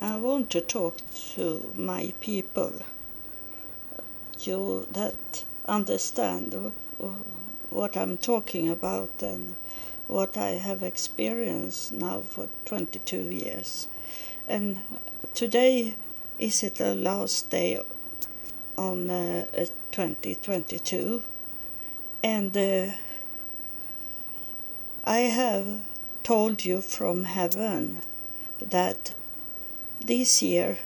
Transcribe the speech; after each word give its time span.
I 0.00 0.16
want 0.16 0.50
to 0.50 0.60
talk 0.60 0.98
to 1.34 1.72
my 1.74 2.12
people, 2.20 2.72
you 4.40 4.86
that 4.92 5.44
understand 5.66 6.72
what 7.70 7.96
I'm 7.96 8.18
talking 8.18 8.68
about 8.68 9.22
and 9.22 9.54
what 10.06 10.36
I 10.36 10.50
have 10.50 10.82
experienced 10.82 11.92
now 11.92 12.20
for 12.20 12.48
22 12.66 13.30
years. 13.30 13.88
And 14.46 14.80
today 15.32 15.96
is 16.38 16.62
it 16.62 16.74
the 16.74 16.94
last 16.94 17.48
day 17.48 17.80
on 18.76 19.08
uh, 19.08 19.46
2022 19.92 21.22
and 22.22 22.54
uh, 22.54 22.92
I 25.04 25.18
have 25.20 25.80
told 26.22 26.66
you 26.66 26.82
from 26.82 27.24
heaven 27.24 28.02
that 28.58 29.14
this 30.06 30.42
year 30.42 30.78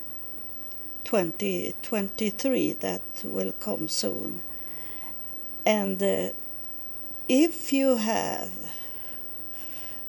2023 1.05 2.73
that 2.75 3.03
will 3.25 3.53
come 3.53 3.89
soon. 3.89 4.43
And 5.67 6.03
uh, 6.03 6.31
if 7.29 7.73
you 7.73 7.97
have 7.97 8.51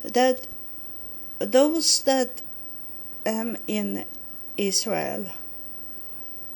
that 0.03 0.47
those 1.37 2.01
that 2.01 2.41
am 3.25 3.57
in 3.67 4.05
Israel 4.57 5.27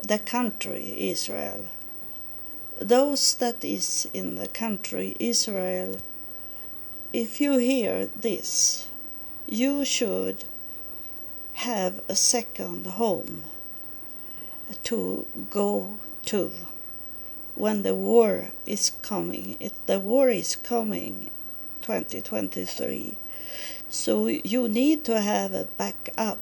the 0.01 0.19
country 0.19 1.09
Israel 1.09 1.65
those 2.79 3.35
that 3.35 3.63
is 3.63 4.09
in 4.13 4.35
the 4.35 4.47
country 4.47 5.15
Israel 5.19 5.97
if 7.13 7.39
you 7.39 7.57
hear 7.57 8.07
this 8.19 8.87
you 9.47 9.85
should 9.85 10.43
have 11.55 12.01
a 12.09 12.15
second 12.15 12.85
home 12.85 13.43
to 14.83 15.25
go 15.49 15.97
to 16.25 16.51
when 17.55 17.83
the 17.83 17.95
war 17.95 18.47
is 18.65 18.91
coming. 19.01 19.55
It, 19.59 19.73
the 19.85 19.99
war 19.99 20.29
is 20.29 20.55
coming 20.55 21.31
2023. 21.81 23.15
So 23.89 24.27
you 24.27 24.67
need 24.67 25.05
to 25.05 25.21
have 25.21 25.53
a 25.53 25.67
backup 25.77 26.39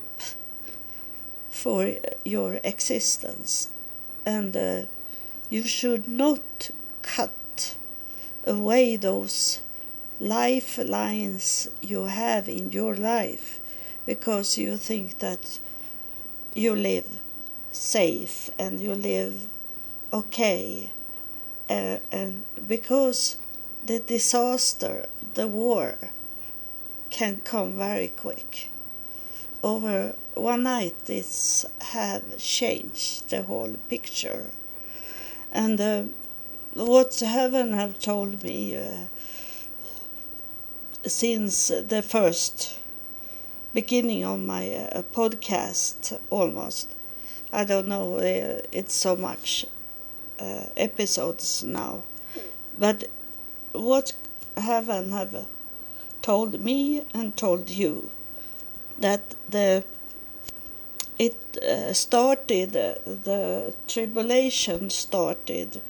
for 1.49 1.95
your 2.23 2.59
existence. 2.63 3.69
And 4.25 4.57
uh, 4.57 4.81
you 5.49 5.63
should 5.63 6.07
not 6.07 6.71
cut 7.03 7.75
away 8.47 8.95
those 8.95 9.61
lifelines 10.19 11.69
you 11.81 12.05
have 12.05 12.49
in 12.49 12.71
your 12.71 12.95
life 12.95 13.59
because 14.05 14.57
you 14.57 14.77
think 14.77 15.19
that 15.19 15.59
you 16.53 16.75
live 16.75 17.07
safe 17.71 18.49
and 18.59 18.79
you 18.79 18.93
live 18.93 19.47
okay. 20.11 20.91
Uh, 21.69 21.97
and 22.11 22.43
because 22.67 23.37
the 23.85 23.99
disaster 23.99 25.05
the 25.33 25.47
war 25.47 25.97
can 27.09 27.41
come 27.43 27.73
very 27.73 28.09
quick. 28.09 28.69
Over 29.63 30.15
one 30.35 30.63
night 30.63 30.95
it's 31.07 31.65
have 31.81 32.37
changed 32.37 33.29
the 33.29 33.43
whole 33.43 33.75
picture. 33.89 34.45
And 35.51 35.79
uh, 35.79 36.03
what 36.73 37.19
heaven 37.19 37.73
have 37.73 37.99
told 37.99 38.43
me 38.43 38.75
uh, 38.75 39.05
since 41.05 41.67
the 41.67 42.01
first 42.01 42.79
beginning 43.73 44.23
of 44.23 44.39
my 44.39 44.69
uh, 44.69 45.01
podcast 45.13 46.19
almost. 46.29 46.93
I 47.51 47.63
don't 47.63 47.87
know, 47.87 48.17
uh, 48.17 48.61
it's 48.71 48.93
so 48.93 49.15
much 49.15 49.65
uh, 50.39 50.65
episodes 50.77 51.63
now. 51.63 52.03
But 52.77 53.05
what 53.73 54.13
have 54.55 54.87
heaven 54.87 55.11
have 55.11 55.45
told 56.21 56.61
me 56.61 57.03
and 57.13 57.35
told 57.35 57.69
you 57.69 58.11
that 58.99 59.21
the 59.49 59.83
it 61.19 61.57
uh, 61.57 61.93
started 61.93 62.71
the 62.71 63.73
tribulation 63.87 64.89
started 64.89 65.81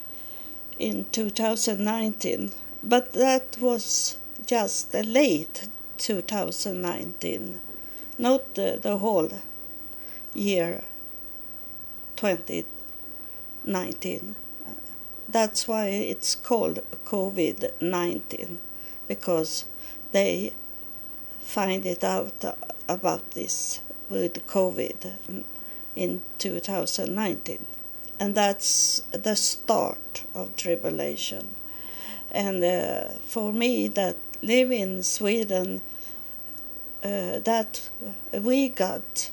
in 0.79 1.05
2019 1.11 2.51
but 2.83 3.13
that 3.13 3.57
was 3.59 4.17
just 4.45 4.93
late 4.93 5.67
2019 5.97 7.61
not 8.17 8.55
the, 8.55 8.79
the 8.81 8.97
whole 8.97 9.29
year 10.33 10.83
2019. 12.15 14.35
That's 15.27 15.67
why 15.67 15.87
it's 15.87 16.35
called 16.35 16.79
COVID 17.05 17.81
19 17.81 18.59
because 19.07 19.65
they 20.11 20.53
find 21.41 21.85
it 21.85 22.03
out 22.03 22.43
about 22.87 23.31
this 23.31 23.81
with 24.09 24.45
COVID 24.47 25.13
in 25.95 26.21
2019. 26.37 27.65
And 28.19 28.35
that's 28.35 29.01
the 29.11 29.35
start 29.35 30.23
of 30.33 30.55
tribulation. 30.55 31.55
And 32.31 32.63
uh, 32.63 33.09
for 33.25 33.51
me, 33.51 33.87
that 33.89 34.15
live 34.41 34.71
in 34.71 35.03
Sweden, 35.03 35.81
that 37.03 37.89
we 38.31 38.69
got 38.69 39.31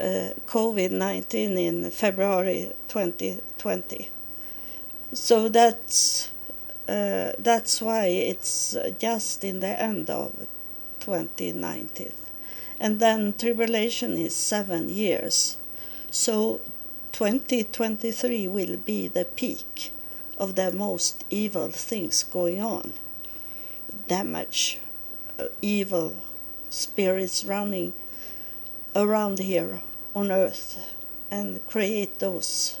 uh, 0.00 0.32
COVID 0.46 0.90
19 0.90 1.58
in 1.58 1.90
February 1.90 2.72
2020. 2.88 4.08
So 5.12 5.48
that's, 5.48 6.30
uh, 6.88 7.32
that's 7.38 7.82
why 7.82 8.06
it's 8.06 8.76
just 8.98 9.44
in 9.44 9.60
the 9.60 9.80
end 9.80 10.08
of 10.08 10.32
2019. 11.00 12.12
And 12.80 12.98
then 12.98 13.34
tribulation 13.34 14.16
is 14.16 14.34
seven 14.34 14.88
years. 14.88 15.58
So 16.10 16.60
2023 17.12 18.48
will 18.48 18.78
be 18.78 19.08
the 19.08 19.26
peak 19.26 19.92
of 20.38 20.54
the 20.54 20.72
most 20.72 21.24
evil 21.28 21.68
things 21.70 22.22
going 22.22 22.62
on 22.62 22.94
damage, 24.08 24.78
evil 25.60 26.16
spirits 26.70 27.44
running 27.44 27.92
around 28.94 29.40
here 29.40 29.82
on 30.14 30.30
earth 30.30 30.94
and 31.30 31.64
create 31.66 32.18
those 32.20 32.78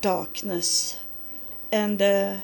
darkness. 0.00 0.98
And 1.70 2.00
uh, 2.00 2.36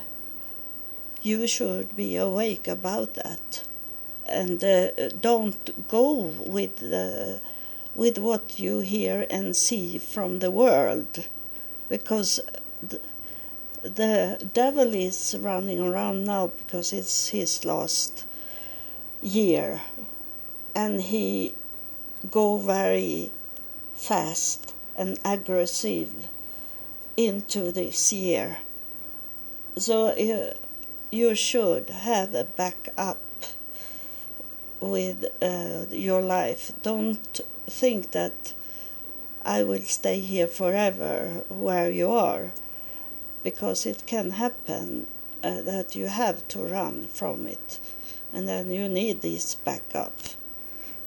you 1.23 1.47
should 1.47 1.97
be 1.97 2.17
awake 2.17 2.69
about 2.69 3.15
that. 3.15 3.65
And 4.29 4.63
uh, 4.63 5.09
don't 5.21 5.89
go 5.89 6.13
with 6.47 6.77
the, 6.77 7.41
with 7.95 8.19
what 8.19 8.59
you 8.59 8.81
hear 8.81 9.27
and 9.31 9.57
see 9.57 9.99
from 9.99 10.41
the 10.41 10.51
world. 10.51 11.27
Because 11.89 12.41
the, 12.83 13.01
the 13.83 14.51
devil 14.53 14.95
is 14.95 15.37
running 15.39 15.81
around 15.81 16.25
now 16.25 16.49
because 16.49 16.93
it's 16.93 17.29
his 17.29 17.65
last 17.65 18.25
year 19.23 19.81
and 20.75 21.03
he 21.03 21.55
go 22.31 22.59
very 22.59 23.31
fast 23.95 24.75
and 24.97 25.19
aggressive 25.25 26.29
into 27.17 27.71
this 27.73 28.13
year. 28.13 28.59
So 29.77 30.09
uh, 30.09 30.55
you 31.11 31.35
should 31.35 31.91
have 31.91 32.35
a 32.35 32.45
backup 32.45 33.19
with 34.81 35.27
uh, 35.41 35.87
your 35.91 36.23
life. 36.23 36.73
Don't 36.83 37.41
think 37.67 38.11
that 38.13 38.55
I 39.45 39.63
will 39.63 39.83
stay 39.83 40.21
here 40.21 40.47
forever 40.47 41.45
where 41.49 41.91
you 41.91 42.11
are, 42.11 42.53
because 43.43 43.87
it 43.87 44.07
can 44.07 44.31
happen 44.33 45.07
uh, 45.43 45.61
that 45.63 45.95
you 45.95 46.07
have 46.07 46.47
to 46.49 46.61
run 46.61 47.07
from 47.09 47.47
it, 47.47 47.79
and 48.33 48.49
then 48.49 48.71
you 48.71 48.89
need 48.89 49.21
this 49.21 49.55
backup 49.55 50.15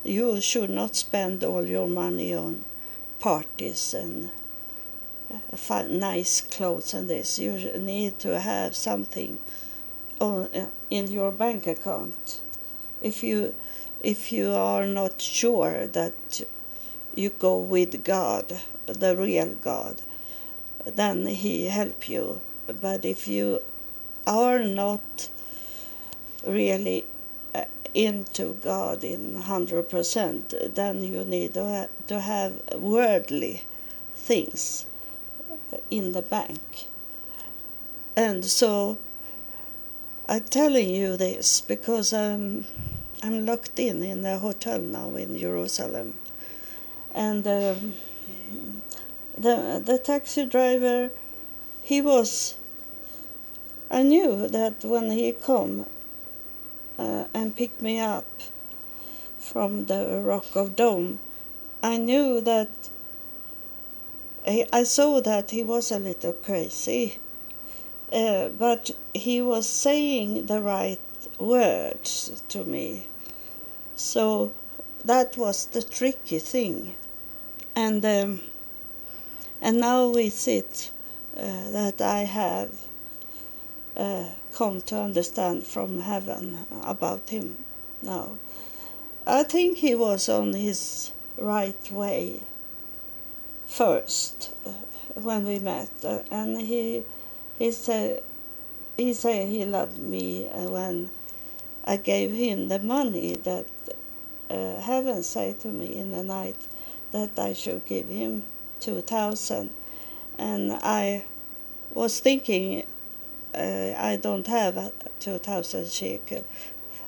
you 0.04 0.40
should 0.42 0.70
not 0.70 0.96
spend 0.96 1.44
all 1.44 1.66
your 1.66 1.88
money 1.88 2.34
on 2.34 2.64
parties 3.20 3.94
and 3.94 4.30
uh, 5.32 5.84
nice 5.90 6.42
clothes 6.42 6.94
and 6.94 7.10
this. 7.10 7.40
You 7.40 7.54
need 7.78 8.20
to 8.20 8.40
have 8.40 8.76
something 8.76 9.40
on, 10.20 10.48
uh, 10.54 10.68
in 10.90 11.12
your 11.12 11.32
bank 11.32 11.68
account. 11.68 12.42
If 13.02 13.24
you 13.24 13.54
if 14.02 14.32
you 14.32 14.54
are 14.54 14.86
not 14.86 15.20
sure 15.22 15.88
that 15.88 16.42
you 17.16 17.30
go 17.32 17.58
with 17.58 18.04
God, 18.04 18.60
the 18.86 19.16
real 19.16 19.56
God, 19.56 20.02
then 20.86 21.26
He 21.26 21.66
help 21.66 22.08
you. 22.08 22.42
But 22.82 23.06
if 23.06 23.28
you 23.28 23.62
are 24.26 24.60
not 24.60 25.30
really 26.46 27.06
into 27.98 28.54
God 28.64 29.04
in 29.04 29.42
100%, 29.42 30.76
then 30.76 31.02
you 31.02 31.26
need 31.26 31.56
to, 31.56 31.64
ha- 31.64 31.88
to 32.06 32.20
have 32.20 32.54
worldly 32.76 33.64
things 34.16 34.86
in 35.90 36.12
the 36.12 36.22
bank. 36.22 36.86
And 38.16 38.46
so 38.46 39.00
I'm 40.30 40.44
telling 40.44 40.92
you 40.92 41.18
this 41.18 41.60
because 41.60 42.14
I'm, 42.14 42.66
I'm 43.24 43.48
locked 43.48 43.80
in 43.80 44.04
in 44.04 44.24
a 44.26 44.38
hotel 44.38 44.80
now 44.80 45.16
in 45.16 45.36
Jerusalem. 45.40 46.20
And 47.16 47.48
um, 47.48 47.94
the, 49.36 49.82
the 49.84 49.98
taxi 49.98 50.46
driver, 50.46 51.10
he 51.82 52.00
was, 52.00 52.58
I 53.90 54.04
knew 54.04 54.48
that 54.50 54.84
when 54.84 55.10
he 55.10 55.32
come 55.32 55.88
uh, 56.98 57.26
and 57.34 57.56
picked 57.56 57.82
me 57.82 58.00
up 58.00 58.26
from 59.38 59.86
the 59.86 60.22
Rock 60.24 60.56
of 60.56 60.76
Dome, 60.76 61.20
I 61.82 61.98
knew 61.98 62.42
that 62.42 62.70
I 64.48 64.84
saw 64.84 65.20
that 65.22 65.52
he 65.52 65.64
was 65.64 65.92
a 65.92 66.00
little 66.00 66.32
crazy, 66.32 67.18
uh, 68.14 68.48
but 68.48 68.92
he 69.14 69.42
was 69.42 69.68
saying 69.68 70.46
the 70.46 70.62
right 70.62 71.00
words 71.38 72.42
to 72.48 72.64
me. 72.64 73.08
So 73.96 74.54
that 75.04 75.36
was 75.36 75.66
the 75.66 75.84
tricky 75.84 76.40
thing. 76.40 76.96
And 77.76 78.06
um, 78.06 78.42
and 79.62 79.80
now 79.80 80.08
we 80.08 80.30
sit 80.30 80.92
uh, 81.36 81.70
that 81.72 82.00
I 82.00 82.20
have 82.20 82.70
uh, 83.98 84.30
come 84.58 84.82
to 84.82 85.00
understand 85.00 85.64
from 85.64 86.00
heaven 86.00 86.66
about 86.84 87.30
him 87.30 87.56
now. 88.02 88.28
I 89.28 89.44
think 89.44 89.78
he 89.78 89.94
was 89.94 90.28
on 90.28 90.54
his 90.54 91.12
right 91.38 91.92
way 91.92 92.40
first 93.68 94.52
uh, 94.66 94.72
when 95.14 95.46
we 95.46 95.60
met, 95.60 95.92
uh, 96.04 96.24
and 96.32 96.60
he 96.60 97.04
he 97.60 97.72
said 97.72 98.24
he 98.98 99.14
said 99.14 99.48
he 99.48 99.64
loved 99.64 100.00
me 100.00 100.48
uh, 100.48 100.70
when 100.72 101.12
I 101.86 101.98
gave 101.98 102.32
him 102.32 102.68
the 102.68 102.80
money 102.80 103.36
that 103.36 103.68
uh, 104.50 104.82
heaven 104.82 105.22
said 105.22 105.60
to 105.60 105.68
me 105.68 105.96
in 106.02 106.10
the 106.12 106.24
night 106.24 106.58
that 107.12 107.38
I 107.38 107.54
should 107.54 107.86
give 107.86 108.08
him 108.08 108.44
two 108.80 109.02
thousand, 109.02 109.70
and 110.40 110.72
I 110.72 111.26
was 111.94 112.20
thinking 112.20 112.88
uh, 113.58 113.96
I 113.98 114.16
don't 114.18 114.48
have 114.48 114.92
two 115.20 115.38
thousand 115.40 115.88
shekel. 115.88 116.44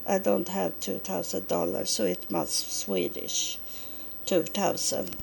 I 0.07 0.17
don't 0.17 0.49
have 0.49 0.79
two 0.79 0.99
thousand 0.99 1.47
dollars, 1.47 1.89
so 1.89 2.03
it 2.05 2.29
must 2.31 2.71
Swedish. 2.81 3.59
two 4.25 4.43
thousand. 4.43 5.15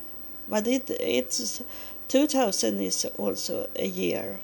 But 0.49 0.65
it 0.67 0.89
it's 0.89 1.61
2000 2.07 2.79
is 2.79 3.05
also 3.17 3.67
a 3.75 3.85
year. 3.85 4.39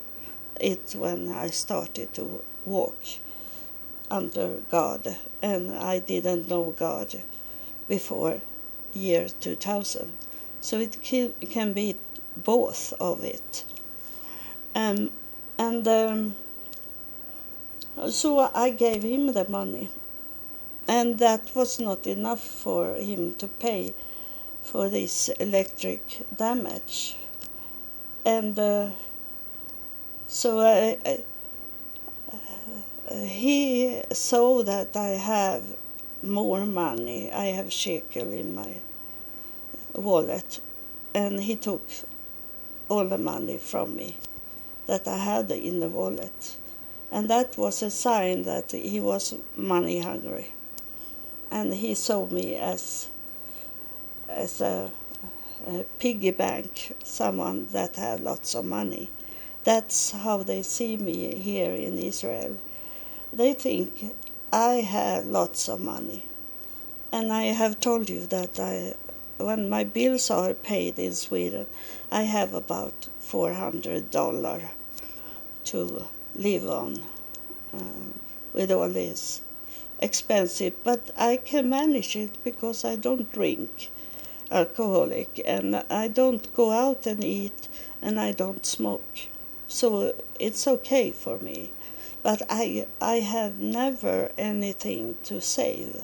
It's 0.60 0.94
when 0.96 1.30
i 1.30 1.48
started 1.48 2.14
to 2.14 2.44
walk 2.66 3.00
under 4.12 4.60
god 4.70 5.18
and 5.42 5.76
i 5.76 6.00
didn't 6.00 6.48
know 6.48 6.74
god 6.78 7.16
before 7.88 8.42
year 8.94 9.28
2000 9.42 10.12
so 10.62 10.80
it 10.80 11.02
can, 11.02 11.34
can 11.50 11.74
be 11.74 11.96
both 12.38 12.94
of 13.00 13.24
it. 13.24 13.66
Um, 14.76 15.12
and 15.58 15.86
um, 15.88 16.36
so 18.10 18.40
i 18.54 18.70
gave 18.70 19.04
him 19.04 19.34
the 19.34 19.48
money 19.50 19.90
and 20.88 21.20
that 21.20 21.56
was 21.56 21.80
not 21.80 22.06
enough 22.08 22.44
for 22.44 22.96
him 22.96 23.34
to 23.36 23.48
pay 23.48 23.94
for 24.64 24.90
this 24.90 25.30
electric 25.40 26.02
damage. 26.36 27.16
And 28.26 28.58
uh, 28.58 28.90
so 30.28 30.60
I, 30.60 30.98
I, 31.06 31.24
uh, 33.10 33.16
he 33.24 34.02
saw 34.12 34.64
that 34.64 34.96
I 34.96 35.10
have 35.10 35.64
more 36.22 36.66
money. 36.66 37.32
I 37.32 37.46
have 37.46 37.72
shekel 37.72 38.32
in 38.32 38.56
my 38.56 38.76
wallet, 39.94 40.62
and 41.14 41.42
he 41.42 41.56
took 41.56 41.84
all 42.90 43.06
the 43.06 43.18
money 43.18 43.58
from 43.58 43.96
me 43.96 44.16
that 44.88 45.08
I 45.08 45.18
had 45.18 45.52
in 45.52 45.82
the 45.82 45.90
wallet. 45.90 46.58
And 47.14 47.30
that 47.30 47.60
was 47.60 47.84
a 47.84 47.92
sign 47.92 48.42
that 48.42 48.72
he 48.72 49.00
was 49.00 49.36
money 49.56 50.00
hungry. 50.00 50.52
And 51.52 51.72
he 51.72 51.94
saw 51.94 52.26
me 52.26 52.56
as 52.56 53.08
as 54.28 54.62
a, 54.62 54.90
a 55.68 55.86
piggy 56.00 56.32
bank, 56.32 56.96
someone 57.04 57.68
that 57.68 57.98
had 57.98 58.20
lots 58.20 58.56
of 58.56 58.66
money. 58.66 59.12
That's 59.64 60.10
how 60.10 60.42
they 60.42 60.64
see 60.64 60.98
me 60.98 61.36
here 61.36 61.72
in 61.72 62.00
Israel. 62.00 62.58
They 63.32 63.54
think 63.54 64.16
I 64.52 64.82
have 64.82 65.28
lots 65.28 65.70
of 65.70 65.82
money. 65.82 66.24
And 67.12 67.32
I 67.32 67.44
have 67.62 67.80
told 67.80 68.10
you 68.10 68.26
that 68.26 68.60
I, 68.60 68.96
when 69.38 69.70
my 69.70 69.84
bills 69.84 70.32
are 70.32 70.56
paid 70.56 70.98
in 70.98 71.14
Sweden, 71.14 71.68
I 72.12 72.24
have 72.24 72.56
about 72.56 73.08
$400 73.22 74.62
to 75.66 76.06
live 76.36 76.68
on 76.68 77.04
uh, 77.74 78.12
with 78.54 78.72
all 78.72 78.90
this 78.90 79.42
expensive, 80.00 80.74
but 80.84 81.12
I 81.18 81.38
can 81.38 81.70
manage 81.70 82.16
it 82.16 82.44
because 82.44 82.84
I 82.84 82.96
don't 82.96 83.32
drink 83.32 83.90
alcoholic 84.52 85.42
and 85.46 85.78
I 85.90 86.08
don't 86.10 86.54
go 86.54 86.72
out 86.72 87.06
and 87.08 87.24
eat 87.24 87.68
and 88.02 88.20
I 88.20 88.32
don't 88.32 88.66
smoke. 88.66 89.18
So 89.68 90.14
it's 90.40 90.68
okay 90.68 91.12
for 91.12 91.40
me. 91.40 91.72
But 92.22 92.42
I, 92.50 92.86
I 93.02 93.16
have 93.16 93.60
never 93.60 94.32
anything 94.38 95.18
to 95.24 95.42
save, 95.42 96.04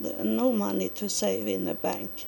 no 0.00 0.52
money 0.52 0.88
to 0.90 1.08
save 1.08 1.46
in 1.46 1.66
the 1.66 1.74
bank. 1.74 2.26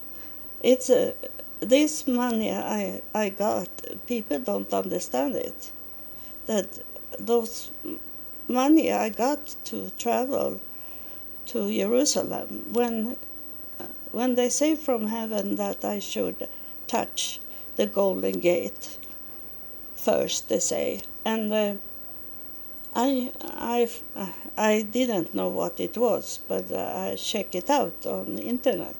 It's 0.62 0.88
a, 0.88 1.14
this 1.60 2.06
money 2.06 2.52
I, 2.52 3.02
I 3.14 3.30
got, 3.30 3.68
people 4.06 4.38
don't 4.38 4.72
understand 4.72 5.34
it. 5.34 5.72
That 6.46 6.78
those 7.18 7.70
money 8.48 8.92
I 8.92 9.08
got 9.10 9.54
to 9.64 9.90
travel 9.98 10.60
to 11.46 11.70
Jerusalem. 11.70 12.66
When 12.72 13.16
when 14.12 14.34
they 14.36 14.48
say 14.48 14.74
from 14.74 15.08
heaven 15.08 15.56
that 15.56 15.84
I 15.84 15.98
should 15.98 16.48
touch 16.86 17.40
the 17.76 17.86
golden 17.86 18.40
gate 18.40 18.98
first, 19.96 20.48
they 20.48 20.58
say, 20.58 21.00
and 21.24 21.52
uh, 21.52 21.74
I 22.94 23.30
I 23.44 23.88
I 24.56 24.82
didn't 24.82 25.34
know 25.34 25.48
what 25.48 25.78
it 25.78 25.96
was, 25.96 26.40
but 26.48 26.72
uh, 26.72 27.10
I 27.10 27.16
checked 27.16 27.54
it 27.54 27.68
out 27.70 28.06
on 28.06 28.36
the 28.36 28.42
internet, 28.42 28.96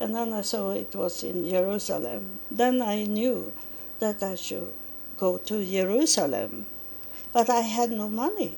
and 0.00 0.14
then 0.14 0.32
I 0.32 0.42
saw 0.42 0.70
it 0.70 0.94
was 0.94 1.22
in 1.22 1.48
Jerusalem. 1.48 2.40
Then 2.50 2.82
I 2.82 3.04
knew 3.04 3.52
that 4.00 4.22
I 4.22 4.34
should 4.34 4.72
go 5.16 5.38
to 5.38 5.64
Jerusalem, 5.64 6.66
but 7.32 7.48
I 7.48 7.60
had 7.60 7.90
no 7.90 8.08
money. 8.08 8.56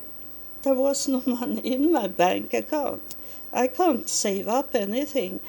There 0.62 0.74
was 0.74 1.08
no 1.08 1.22
money 1.26 1.72
in 1.72 1.92
my 1.92 2.08
bank 2.08 2.54
account. 2.54 3.02
I 3.52 3.68
can't 3.68 4.08
save 4.08 4.48
up 4.48 4.74
anything 4.74 5.40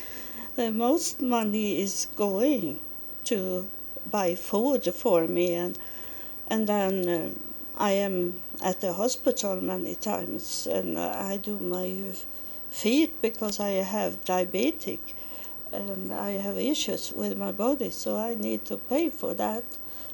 the 0.55 0.71
most 0.71 1.21
money 1.21 1.81
is 1.81 2.07
going 2.15 2.79
to 3.25 3.69
buy 4.09 4.35
food 4.35 4.85
for 4.93 5.27
me 5.27 5.53
and 5.53 5.77
and 6.49 6.67
then 6.67 7.09
uh, 7.09 7.29
I 7.77 7.91
am 7.91 8.39
at 8.63 8.79
the 8.79 8.93
hospital 8.93 9.59
many 9.59 9.95
times 9.95 10.65
and 10.65 10.97
I 10.97 11.35
do 11.37 11.59
my 11.59 11.93
feet 12.69 13.21
because 13.21 13.59
I 13.59 13.71
have 13.83 14.23
diabetic 14.23 14.99
and 15.73 16.13
I 16.13 16.31
have 16.31 16.57
issues 16.57 17.11
with 17.11 17.37
my 17.37 17.51
body 17.51 17.89
so 17.89 18.15
I 18.15 18.35
need 18.35 18.63
to 18.65 18.77
pay 18.77 19.09
for 19.09 19.33
that 19.33 19.63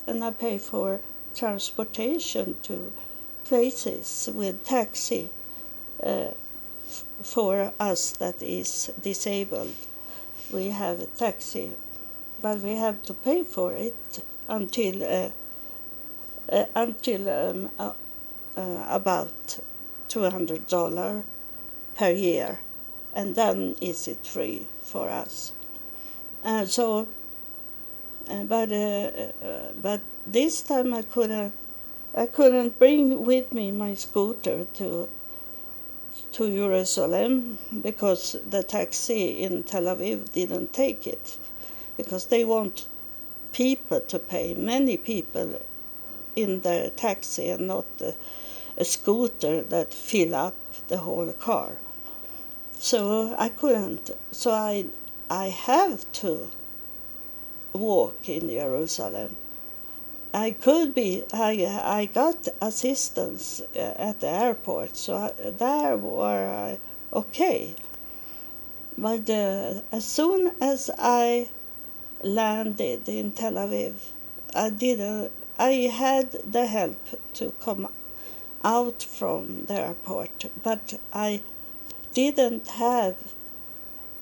and 0.08 0.24
I 0.24 0.32
pay 0.32 0.58
for 0.58 1.01
transportation 1.35 2.55
to 2.63 2.91
places 3.45 4.29
with 4.33 4.63
taxi 4.63 5.29
uh, 6.03 6.27
for 7.23 7.73
us 7.79 8.11
that 8.11 8.41
is 8.41 8.91
disabled 9.01 9.73
we 10.51 10.69
have 10.69 11.00
a 11.00 11.05
taxi, 11.05 11.71
but 12.41 12.59
we 12.59 12.75
have 12.75 13.01
to 13.03 13.13
pay 13.13 13.43
for 13.43 13.73
it 13.73 14.23
until 14.47 15.03
uh, 15.03 15.29
uh, 16.51 16.65
until 16.75 17.29
um, 17.29 17.69
uh, 17.79 17.93
uh 18.57 18.85
about 18.89 19.59
two 20.09 20.29
hundred 20.29 20.67
dollar 20.67 21.23
per 21.95 22.11
year, 22.11 22.59
and 23.13 23.35
then 23.35 23.75
is 23.79 24.07
it 24.07 24.25
free 24.25 24.65
for 24.81 25.09
us. 25.09 25.53
And 26.43 26.67
so, 26.67 27.07
uh, 28.29 28.43
but 28.43 28.71
uh, 28.71 29.31
but 29.81 30.01
this 30.27 30.61
time 30.61 30.93
I 30.93 31.01
couldn't 31.01 31.53
I 32.15 32.25
couldn't 32.25 32.77
bring 32.77 33.25
with 33.25 33.53
me 33.53 33.71
my 33.71 33.93
scooter 33.95 34.65
to 34.75 35.07
to 36.33 36.55
Jerusalem 36.55 37.57
because 37.81 38.37
the 38.49 38.63
taxi 38.63 39.43
in 39.43 39.63
Tel 39.63 39.83
Aviv 39.83 40.31
didn't 40.31 40.73
take 40.73 41.07
it 41.07 41.37
because 41.97 42.25
they 42.27 42.45
want 42.45 42.87
people 43.51 43.99
to 43.99 44.19
pay, 44.19 44.53
many 44.53 44.97
people 44.97 45.61
in 46.35 46.61
the 46.61 46.91
taxi 46.95 47.49
and 47.49 47.67
not 47.67 47.85
a, 48.01 48.13
a 48.77 48.85
scooter 48.85 49.61
that 49.63 49.93
fill 49.93 50.33
up 50.35 50.55
the 50.87 50.97
whole 50.97 51.31
car. 51.33 51.77
So 52.77 53.35
I 53.37 53.49
couldn't. 53.49 54.11
So 54.31 54.51
I 54.51 54.85
I 55.29 55.47
have 55.47 56.11
to 56.23 56.49
walk 57.73 58.27
in 58.29 58.49
Jerusalem. 58.49 59.35
I 60.33 60.51
could 60.51 60.95
be. 60.95 61.23
I 61.33 61.51
I 61.83 62.05
got 62.05 62.47
assistance 62.61 63.61
uh, 63.75 63.79
at 63.97 64.21
the 64.21 64.29
airport, 64.29 64.95
so 64.95 65.17
I, 65.17 65.33
there 65.51 65.97
were 65.97 66.47
I 66.47 66.77
okay. 67.13 67.73
But 68.97 69.29
uh, 69.29 69.81
as 69.91 70.05
soon 70.05 70.53
as 70.61 70.89
I 70.97 71.49
landed 72.23 73.09
in 73.09 73.31
Tel 73.31 73.53
Aviv, 73.53 73.95
I 74.55 74.69
didn't. 74.69 75.31
I 75.59 75.91
had 75.91 76.31
the 76.31 76.65
help 76.65 76.99
to 77.33 77.51
come 77.59 77.87
out 78.63 79.03
from 79.03 79.65
the 79.65 79.79
airport, 79.87 80.45
but 80.63 80.99
I 81.13 81.41
didn't 82.13 82.67
have 82.67 83.15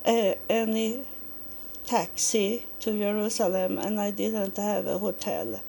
uh, 0.06 0.34
any 0.50 1.06
taxi 1.90 2.66
to 2.80 2.92
Jerusalem, 2.92 3.80
and 3.80 4.00
I 4.00 4.12
didn't 4.12 4.58
have 4.58 4.86
a 4.86 5.00
hotel 5.00 5.60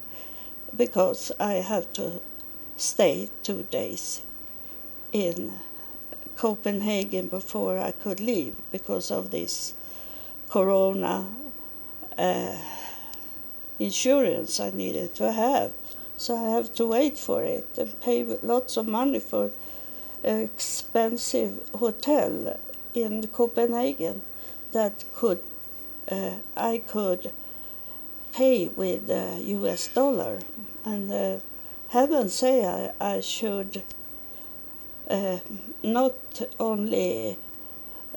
because 0.76 1.32
I 1.40 1.54
have 1.54 1.90
to 1.94 2.20
stay 2.76 3.30
two 3.42 3.62
days 3.70 4.20
in 5.12 5.54
Copenhagen 6.36 7.28
before 7.28 7.78
I 7.78 7.92
could 7.92 8.20
leave 8.20 8.54
because 8.70 9.10
of 9.10 9.30
this 9.30 9.72
corona 10.50 11.26
uh, 12.18 12.58
insurance 13.78 14.60
I 14.60 14.70
needed 14.72 15.14
to 15.14 15.32
have. 15.32 15.72
So 16.18 16.36
I 16.36 16.50
have 16.50 16.74
to 16.74 16.84
wait 16.84 17.16
for 17.16 17.42
it 17.44 17.66
and 17.78 17.98
pay 17.98 18.24
lots 18.42 18.76
of 18.76 18.86
money 18.86 19.20
for 19.20 19.52
an 20.22 20.40
expensive 20.42 21.66
hotel 21.74 22.60
in 22.92 23.26
Copenhagen 23.28 24.20
that 24.72 25.04
could 25.14 25.40
I 26.08 26.82
could 26.86 27.32
pay 28.32 28.68
with 28.68 29.10
uh, 29.10 29.36
U.S. 29.40 29.88
dollar, 29.88 30.38
and 30.84 31.10
uh, 31.10 31.38
heaven 31.88 32.28
say 32.28 32.64
I, 32.64 32.92
I 33.00 33.20
should 33.20 33.82
uh, 35.08 35.38
not 35.82 36.14
only 36.58 37.36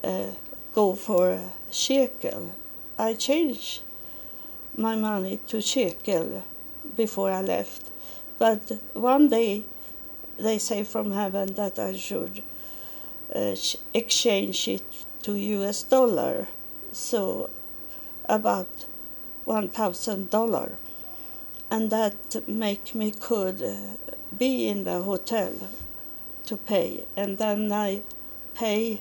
uh, 0.04 0.28
go 0.74 0.94
for 0.96 1.40
shekel. 1.72 2.56
I 2.98 3.14
changed 3.16 3.82
my 4.78 4.96
money 4.96 5.40
to 5.48 5.62
shekel 5.62 6.44
before 6.96 7.32
I 7.32 7.42
left, 7.42 7.90
but 8.38 8.72
one 8.94 9.30
day 9.30 9.64
they 10.38 10.58
say 10.58 10.84
from 10.84 11.12
heaven 11.12 11.54
that 11.56 11.80
I 11.80 11.94
should 11.94 12.44
uh, 13.34 13.56
exchange 13.94 14.68
it 14.68 14.84
to 15.24 15.36
U.S. 15.36 15.84
dollar, 15.84 16.48
so 16.92 17.50
about 18.34 18.86
one 19.46 19.70
thousand 19.70 20.30
dollar, 20.30 20.70
and 21.70 21.90
that 21.92 22.48
make 22.48 22.96
me 22.96 23.12
could 23.12 23.62
uh, 23.62 24.14
be 24.38 24.68
in 24.68 24.84
the 24.84 25.02
hotel 25.04 25.54
to 26.46 26.58
pay, 26.58 27.06
and 27.16 27.38
then 27.38 27.72
I 27.72 28.02
pay 28.56 29.00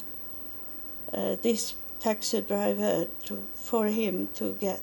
uh, 1.12 1.36
this 1.42 1.74
taxi 2.00 2.40
driver 2.42 3.06
to 3.26 3.34
for 3.54 3.86
him 3.86 4.28
to 4.34 4.52
get 4.60 4.82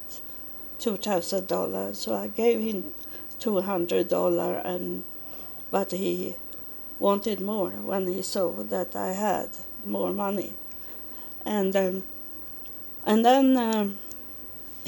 two 0.80 0.98
thousand 0.98 1.48
dollars. 1.48 2.00
So 2.00 2.16
I 2.16 2.28
gave 2.28 2.60
him 2.62 2.94
two 3.40 3.62
hundred 3.62 4.08
dollar, 4.08 4.54
and 4.66 5.04
but 5.72 5.92
he 5.92 6.36
wanted 7.00 7.40
more 7.40 7.72
when 7.92 8.08
he 8.08 8.22
saw 8.22 8.64
that 8.64 8.96
I 8.96 9.12
had 9.14 9.50
more 9.86 10.14
money, 10.14 10.54
and 11.46 11.76
um, 11.76 12.04
and 13.06 13.24
then. 13.24 13.58
Um, 13.58 13.98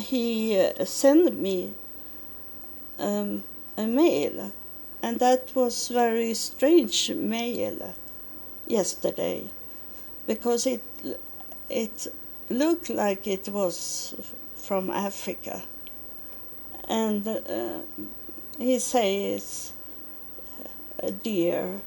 he 0.01 0.60
uh, 0.60 0.86
sent 0.86 1.39
me 1.39 1.74
um, 3.00 3.43
a 3.77 3.86
mail, 3.86 4.51
and 5.01 5.20
that 5.20 5.51
was 5.55 5.88
very 5.88 6.34
strange 6.34 7.12
mail 7.12 7.93
yesterday, 8.67 9.43
because 10.27 10.67
it 10.67 10.81
it 11.70 12.08
looked 12.50 12.89
like 12.89 13.27
it 13.27 13.48
was 13.50 14.13
from 14.55 14.89
Africa, 14.89 15.63
and 16.88 17.27
uh, 17.27 17.79
he 18.58 18.79
says, 18.79 19.74
uh, 21.01 21.12
"Dear," 21.24 21.81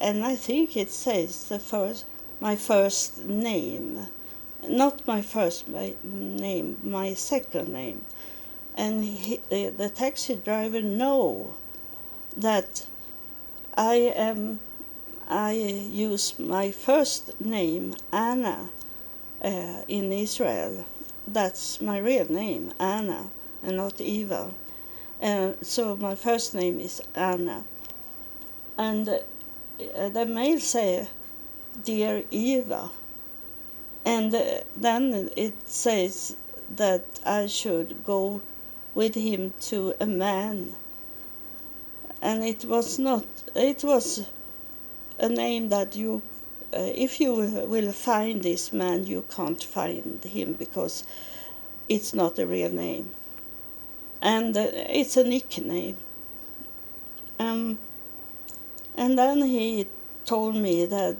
and 0.00 0.24
I 0.24 0.36
think 0.36 0.76
it 0.76 0.90
says 0.90 1.48
the 1.48 1.58
first 1.58 2.04
my 2.40 2.56
first 2.56 3.24
name 3.24 4.08
not 4.68 5.06
my 5.06 5.22
first 5.22 5.68
name, 5.68 6.78
my 6.82 7.14
second 7.14 7.68
name. 7.68 8.04
And 8.76 9.04
he, 9.04 9.40
the, 9.48 9.68
the 9.68 9.88
taxi 9.88 10.36
driver 10.36 10.82
know 10.82 11.54
that 12.36 12.86
I 13.76 13.94
am 14.14 14.60
I 15.28 15.52
use 15.52 16.38
my 16.38 16.70
first 16.70 17.40
name 17.40 17.96
Anna 18.12 18.70
uh, 19.42 19.82
in 19.88 20.12
Israel. 20.12 20.86
That's 21.26 21.80
my 21.80 21.98
real 21.98 22.30
name, 22.30 22.72
Anna, 22.78 23.30
and 23.62 23.76
not 23.76 24.00
Eva. 24.00 24.52
Uh, 25.20 25.52
so 25.62 25.96
my 25.96 26.14
first 26.14 26.54
name 26.54 26.78
is 26.78 27.02
Anna. 27.14 27.64
And 28.78 29.08
uh, 29.08 30.08
the 30.10 30.26
mail 30.26 30.60
say, 30.60 31.08
"Dear 31.82 32.22
Eva." 32.30 32.90
And 34.06 34.32
then 34.76 35.30
it 35.34 35.68
says 35.68 36.36
that 36.76 37.04
I 37.26 37.48
should 37.48 38.04
go 38.04 38.40
with 38.94 39.16
him 39.16 39.52
to 39.62 39.94
a 40.00 40.06
man. 40.06 40.76
And 42.22 42.44
it 42.44 42.64
was 42.64 43.00
not, 43.00 43.26
it 43.56 43.82
was 43.82 44.28
a 45.18 45.28
name 45.28 45.70
that 45.70 45.96
you, 45.96 46.22
uh, 46.72 46.78
if 46.78 47.20
you 47.20 47.34
will 47.34 47.90
find 47.90 48.44
this 48.44 48.72
man, 48.72 49.06
you 49.06 49.24
can't 49.34 49.62
find 49.62 50.22
him 50.22 50.52
because 50.52 51.02
it's 51.88 52.14
not 52.14 52.38
a 52.38 52.46
real 52.46 52.70
name. 52.70 53.10
And 54.22 54.56
uh, 54.56 54.68
it's 54.72 55.16
a 55.16 55.24
nickname. 55.24 55.96
Um, 57.40 57.80
and 58.96 59.18
then 59.18 59.42
he 59.42 59.88
told 60.24 60.54
me 60.54 60.86
that 60.86 61.16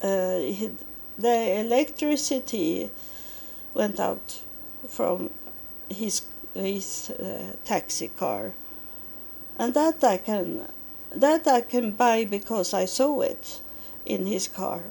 uh, 0.00 0.38
he, 0.38 0.70
the 1.18 1.60
electricity 1.60 2.90
went 3.74 4.00
out 4.00 4.40
from 4.88 5.30
his 5.88 6.22
his 6.54 7.10
uh, 7.10 7.56
taxi 7.64 8.08
car, 8.08 8.52
and 9.58 9.74
that 9.74 10.04
I 10.04 10.18
can 10.18 10.68
that 11.10 11.46
I 11.46 11.60
can 11.60 11.92
buy 11.92 12.24
because 12.24 12.74
I 12.74 12.86
saw 12.86 13.20
it 13.20 13.60
in 14.06 14.26
his 14.26 14.48
car. 14.48 14.82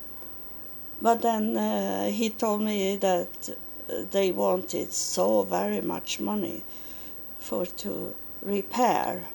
But 1.01 1.22
then 1.22 1.58
uh, 1.58 2.10
he 2.10 2.30
told 2.30 2.62
me 2.62 2.96
that 2.98 3.50
they 4.12 4.32
wanted 4.32 4.94
so 4.94 5.44
very 5.44 5.82
much 5.82 6.20
money 6.20 6.63
for 7.39 7.65
to 7.65 8.15
repair, 8.42 9.27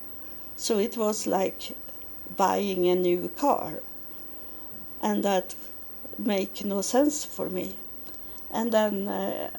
so 0.57 0.79
it 0.79 0.97
was 0.97 1.27
like 1.27 1.77
buying 2.37 2.89
a 2.89 2.95
new 2.95 3.29
car, 3.37 3.81
and 5.03 5.23
that 5.25 5.55
make 6.19 6.65
no 6.65 6.83
sense 6.83 7.25
for 7.25 7.49
me. 7.49 7.75
And 8.51 8.73
then 8.73 9.09
uh, 9.09 9.51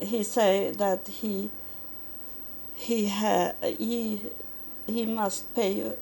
he 0.00 0.22
said 0.22 0.76
that 0.78 1.06
he 1.08 1.50
he 2.74 3.08
ha- 3.08 3.54
he 3.62 4.20
he 4.86 5.06
must 5.06 5.54
pay 5.54 5.92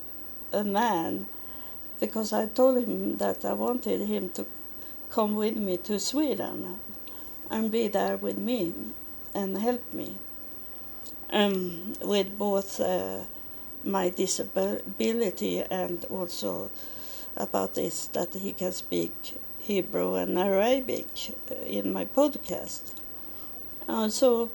a 0.53 0.65
man 0.65 1.27
because 2.01 2.33
I 2.33 2.47
told 2.47 2.85
him 2.85 3.17
that 3.19 3.45
I 3.45 3.55
wanted 3.55 4.01
him 4.03 4.31
to 4.31 4.47
come 5.11 5.35
with 5.35 5.57
me 5.57 5.79
to 5.79 5.99
Sweden 5.99 6.79
and 7.51 7.71
be 7.71 7.89
there 7.89 8.17
with 8.17 8.39
me 8.39 8.75
and 9.35 9.59
help 9.59 9.93
me 9.93 10.17
um, 11.31 11.95
with 12.03 12.39
both 12.39 12.81
uh, 12.81 13.21
my 13.85 14.11
disability 14.11 15.63
and 15.71 16.05
also 16.07 16.71
about 17.37 17.75
this 17.75 18.07
that 18.09 18.35
he 18.35 18.53
can 18.53 18.73
speak 18.73 19.35
Hebrew 19.67 20.15
and 20.15 20.39
Arabic 20.39 21.07
uh, 21.51 21.57
in 21.65 21.93
my 21.93 22.05
podcast. 22.05 22.83
Uh, 23.89 24.09
so, 24.09 24.49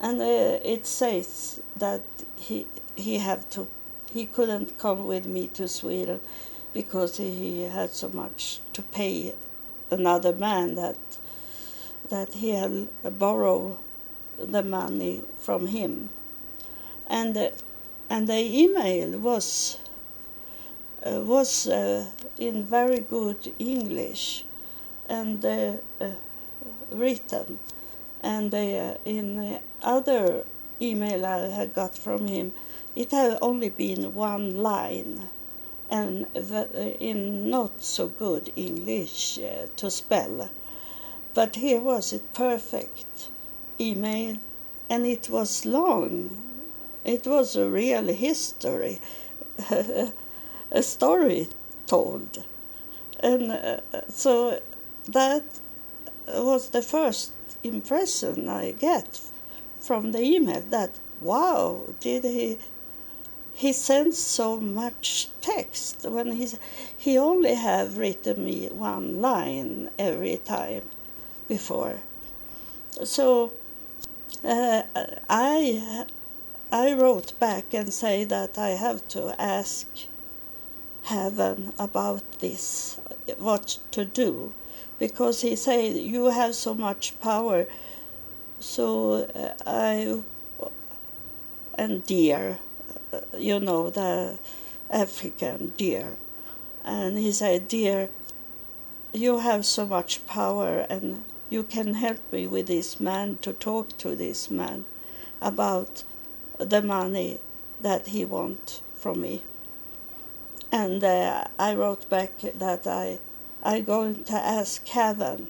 and 0.00 0.18
uh, 0.20 0.60
it 0.64 0.86
says 0.86 1.60
that 1.76 2.02
he 2.36 2.66
he 2.96 3.18
have 3.18 3.48
to 3.50 3.66
he 4.14 4.24
couldn't 4.24 4.78
come 4.78 5.06
with 5.06 5.26
me 5.26 5.48
to 5.48 5.68
Sweden 5.68 6.20
because 6.72 7.18
he 7.18 7.62
had 7.64 7.90
so 7.92 8.08
much 8.08 8.60
to 8.72 8.80
pay 8.80 9.34
another 9.90 10.32
man 10.32 10.74
that 10.74 10.96
that 12.08 12.32
he 12.34 12.50
had 12.50 12.88
borrowed 13.18 13.76
the 14.38 14.62
money 14.62 15.22
from 15.38 15.66
him, 15.66 16.08
and 17.06 17.36
uh, 17.36 17.50
and 18.08 18.26
the 18.26 18.40
email 18.40 19.18
was 19.18 19.78
uh, 19.78 19.83
was 21.06 21.68
uh, 21.68 22.06
in 22.38 22.64
very 22.64 23.00
good 23.00 23.52
English, 23.58 24.44
and 25.08 25.44
uh, 25.44 25.72
uh, 26.00 26.10
written, 26.90 27.58
and 28.22 28.54
uh, 28.54 28.94
in 29.04 29.36
the 29.36 29.60
other 29.82 30.44
email 30.80 31.26
I 31.26 31.48
had 31.48 31.74
got 31.74 31.96
from 31.96 32.26
him, 32.26 32.52
it 32.96 33.10
had 33.10 33.38
only 33.42 33.68
been 33.68 34.14
one 34.14 34.62
line, 34.62 35.28
and 35.90 36.26
the, 36.32 36.96
in 36.98 37.50
not 37.50 37.82
so 37.82 38.08
good 38.08 38.50
English 38.56 39.38
to 39.76 39.90
spell. 39.90 40.48
But 41.34 41.56
here 41.56 41.80
was 41.80 42.12
it 42.12 42.32
perfect 42.32 43.28
email, 43.78 44.38
and 44.88 45.04
it 45.04 45.28
was 45.28 45.66
long. 45.66 46.30
It 47.04 47.26
was 47.26 47.56
a 47.56 47.68
real 47.68 48.04
history, 48.04 49.00
a 50.70 50.82
story 50.82 51.48
told. 51.86 52.44
And 53.20 53.52
uh, 53.52 53.80
so 54.08 54.60
that 55.06 55.44
was 56.28 56.70
the 56.70 56.82
first 56.82 57.32
impression 57.62 58.48
I 58.48 58.72
get 58.72 59.20
from 59.80 60.12
the 60.12 60.22
email 60.22 60.62
that 60.70 60.90
wow, 61.20 61.80
did 62.00 62.24
he 62.24 62.58
he 63.54 63.72
sends 63.72 64.18
so 64.18 64.58
much 64.58 65.28
text 65.40 66.04
when 66.04 66.32
he's 66.32 66.58
he 66.96 67.16
only 67.16 67.54
have 67.54 67.96
written 67.98 68.44
me 68.44 68.66
one 68.66 69.20
line 69.22 69.90
every 69.98 70.38
time 70.38 70.82
before. 71.46 72.00
So 73.04 73.52
uh, 74.42 74.82
I 75.30 76.06
I 76.72 76.92
wrote 76.94 77.38
back 77.38 77.72
and 77.72 77.92
say 77.92 78.24
that 78.24 78.58
I 78.58 78.70
have 78.70 79.06
to 79.08 79.40
ask 79.40 79.86
heaven 81.04 81.72
about 81.78 82.22
this, 82.40 82.98
what 83.38 83.78
to 83.92 84.04
do, 84.04 84.52
because 84.98 85.42
he 85.42 85.56
said 85.56 85.96
you 85.96 86.26
have 86.26 86.54
so 86.54 86.74
much 86.74 87.18
power. 87.20 87.66
So 88.60 89.24
uh, 89.34 89.54
I 89.66 90.22
and 91.76 92.04
deer, 92.06 92.58
uh, 93.12 93.20
you 93.36 93.60
know 93.60 93.90
the 93.90 94.38
African 94.90 95.72
deer, 95.76 96.16
and 96.84 97.18
he 97.18 97.32
said, 97.32 97.68
deer, 97.68 98.10
you 99.14 99.38
have 99.38 99.64
so 99.64 99.86
much 99.86 100.26
power 100.26 100.86
and 100.90 101.24
you 101.48 101.62
can 101.62 101.94
help 101.94 102.18
me 102.32 102.46
with 102.46 102.66
this 102.66 102.98
man 102.98 103.38
to 103.42 103.52
talk 103.52 103.96
to 103.98 104.16
this 104.16 104.50
man 104.50 104.84
about 105.40 106.02
the 106.58 106.82
money 106.82 107.38
that 107.80 108.08
he 108.08 108.24
wants 108.24 108.82
from 108.96 109.20
me. 109.20 109.42
And 110.74 111.04
uh, 111.04 111.44
I 111.56 111.76
wrote 111.76 112.10
back 112.10 112.32
that 112.40 112.84
I 112.84 113.20
I'm 113.62 113.84
going 113.84 114.24
to 114.24 114.34
ask 114.34 114.84
heaven 114.88 115.46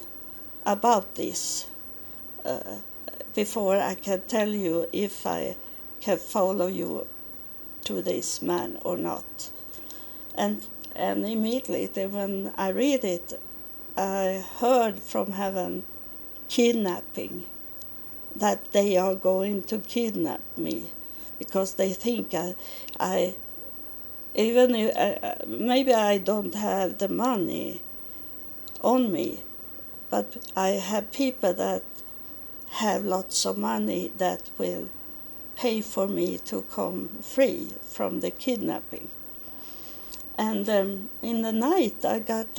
about 0.66 1.14
this 1.14 1.66
uh, 2.44 2.76
before 3.34 3.78
I 3.78 3.94
can 3.94 4.20
tell 4.28 4.50
you 4.50 4.86
if 4.92 5.26
I 5.26 5.56
can 6.02 6.18
follow 6.18 6.66
you 6.66 7.06
to 7.84 8.02
this 8.02 8.42
man 8.42 8.76
or 8.84 8.98
not. 8.98 9.50
And 10.34 10.66
and 10.94 11.24
immediately 11.24 12.06
when 12.06 12.52
I 12.58 12.68
read 12.68 13.02
it, 13.02 13.40
I 13.96 14.44
heard 14.60 14.98
from 14.98 15.32
heaven 15.32 15.84
kidnapping, 16.50 17.46
that 18.36 18.72
they 18.72 18.98
are 18.98 19.14
going 19.14 19.62
to 19.62 19.78
kidnap 19.78 20.42
me 20.58 20.90
because 21.38 21.74
they 21.74 21.94
think 21.94 22.34
I, 22.34 22.56
I 23.00 23.37
even 24.35 24.75
if, 24.75 24.97
uh, 24.97 25.47
maybe 25.47 25.92
I 25.92 26.18
don't 26.18 26.55
have 26.55 26.99
the 26.99 27.09
money 27.09 27.81
on 28.81 29.12
me, 29.12 29.40
but 30.11 30.37
I 30.57 30.70
have 30.70 31.12
people 31.12 31.55
that 31.55 31.83
have 32.70 33.05
lots 33.05 33.47
of 33.47 33.57
money 33.57 34.12
that 34.18 34.51
will 34.59 34.88
pay 35.57 35.81
for 35.81 36.09
me 36.09 36.38
to 36.38 36.62
come 36.62 37.09
free 37.20 37.68
from 37.83 38.20
the 38.20 38.31
kidnapping. 38.31 39.09
And 40.37 40.68
um, 40.68 41.11
in 41.23 41.42
the 41.42 41.53
night, 41.53 42.05
I 42.05 42.18
got 42.18 42.59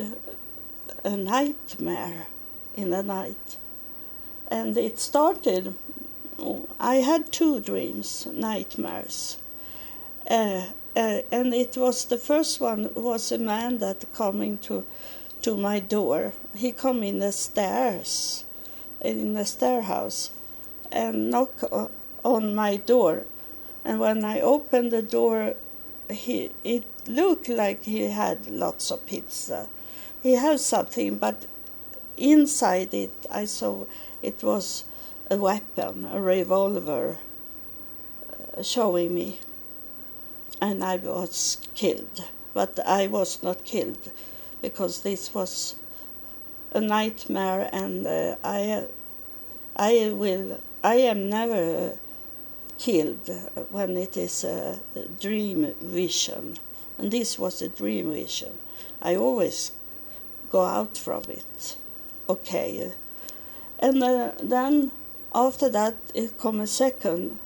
a 1.04 1.18
nightmare 1.18 2.28
in 2.76 2.92
the 2.92 3.04
night 3.04 3.58
and 4.50 4.78
it 4.78 5.00
started. 5.00 5.76
I 6.80 6.96
had 6.96 7.32
two 7.32 7.60
dreams, 7.60 8.28
nightmares, 8.32 9.38
uh, 10.30 10.68
uh, 10.96 11.22
and 11.32 11.54
it 11.54 11.76
was 11.78 12.06
the 12.06 12.18
first 12.18 12.62
one 12.62 12.90
was 12.96 13.32
a 13.32 13.38
man 13.38 13.80
that 13.80 14.06
coming 14.14 14.58
to 14.60 14.86
to 15.42 15.56
my 15.56 15.80
door. 15.80 16.34
He 16.56 16.72
come 16.72 17.04
in 17.04 17.20
the 17.20 17.32
stairs, 17.32 18.46
in 19.02 19.34
the 19.34 19.46
stair 19.46 19.82
house, 19.82 20.32
and 20.92 21.30
knock 21.30 21.64
on 22.24 22.56
my 22.56 22.78
door. 22.78 23.24
And 23.84 24.00
when 24.00 24.26
I 24.26 24.42
opened 24.42 24.92
the 24.92 25.04
door, 25.04 25.54
he 26.10 26.52
it 26.64 26.84
looked 27.08 27.50
like 27.50 27.84
he 27.84 28.10
had 28.10 28.48
lots 28.48 28.90
of 28.92 29.06
pizza. 29.06 29.68
He 30.24 30.34
had 30.34 30.60
something, 30.60 31.18
but 31.18 31.46
inside 32.18 32.94
it 32.94 33.14
I 33.30 33.46
saw 33.46 33.86
it 34.24 34.42
was 34.42 34.86
a 35.30 35.38
weapon, 35.38 36.08
a 36.12 36.22
revolver, 36.22 37.18
uh, 38.58 38.64
showing 38.64 39.14
me. 39.14 39.40
And 40.62 40.84
I 40.84 40.98
was 40.98 41.58
killed. 41.76 42.24
But 42.54 42.80
I 42.88 43.08
was 43.08 43.44
not 43.44 43.64
killed 43.66 44.12
because 44.62 45.02
this 45.02 45.34
was 45.34 45.76
a 46.74 46.82
nightmare 46.82 47.70
and 47.72 48.08
uh, 48.08 48.36
I, 48.44 48.86
I 49.76 50.12
will, 50.14 50.60
I 50.84 50.96
am 50.96 51.30
never 51.30 51.98
killed 52.78 53.30
when 53.72 53.98
it 53.98 54.18
is 54.18 54.44
a 54.44 54.80
dream 55.20 55.74
vision. 55.82 56.58
And 56.98 57.12
this 57.12 57.38
was 57.38 57.62
a 57.62 57.70
dream 57.70 58.12
vision. 58.12 58.54
I 59.02 59.16
always 59.16 59.72
go 60.50 60.64
out 60.64 60.98
from 60.98 61.24
it. 61.30 61.78
Okay, 62.28 62.94
and 63.80 64.02
uh, 64.02 64.32
then 64.42 64.92
after 65.34 65.70
that, 65.70 65.96
it 66.14 66.38
come 66.40 66.60
a 66.60 66.68
second 66.68 67.38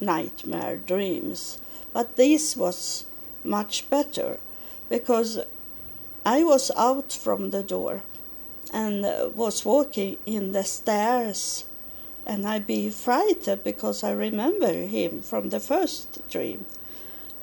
nightmare 0.00 0.76
dreams. 0.76 1.60
But 1.96 2.16
this 2.16 2.58
was 2.58 3.06
much 3.42 3.88
better 3.88 4.38
because 4.90 5.40
I 6.26 6.44
was 6.44 6.70
out 6.76 7.10
from 7.10 7.52
the 7.52 7.62
door 7.62 8.02
and 8.70 9.00
was 9.34 9.64
walking 9.64 10.18
in 10.26 10.52
the 10.52 10.64
stairs 10.64 11.64
and 12.26 12.46
I 12.46 12.58
be 12.58 12.90
frightened 12.90 13.64
because 13.64 14.04
I 14.04 14.10
remember 14.10 14.74
him 14.74 15.22
from 15.22 15.48
the 15.48 15.58
first 15.58 16.20
dream 16.28 16.66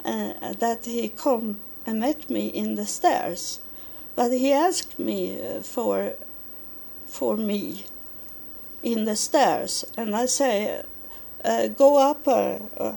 uh, 0.05 0.53
that 0.59 0.85
he 0.85 1.09
come 1.09 1.59
and 1.87 2.01
met 2.01 2.29
me 2.29 2.45
in 2.49 2.75
the 2.75 2.85
stairs. 2.85 3.59
But 4.15 4.33
he 4.33 4.53
asked 4.53 4.99
me 4.99 5.41
uh, 5.41 5.61
for 5.61 6.13
for 7.07 7.37
me 7.37 7.85
in 8.83 9.05
the 9.05 9.15
stairs, 9.15 9.83
and 9.97 10.15
I 10.15 10.27
say, 10.27 10.83
uh, 11.43 11.67
"Go 11.67 11.97
up 11.97 12.27
uh, 12.27 12.59
uh, 12.77 12.95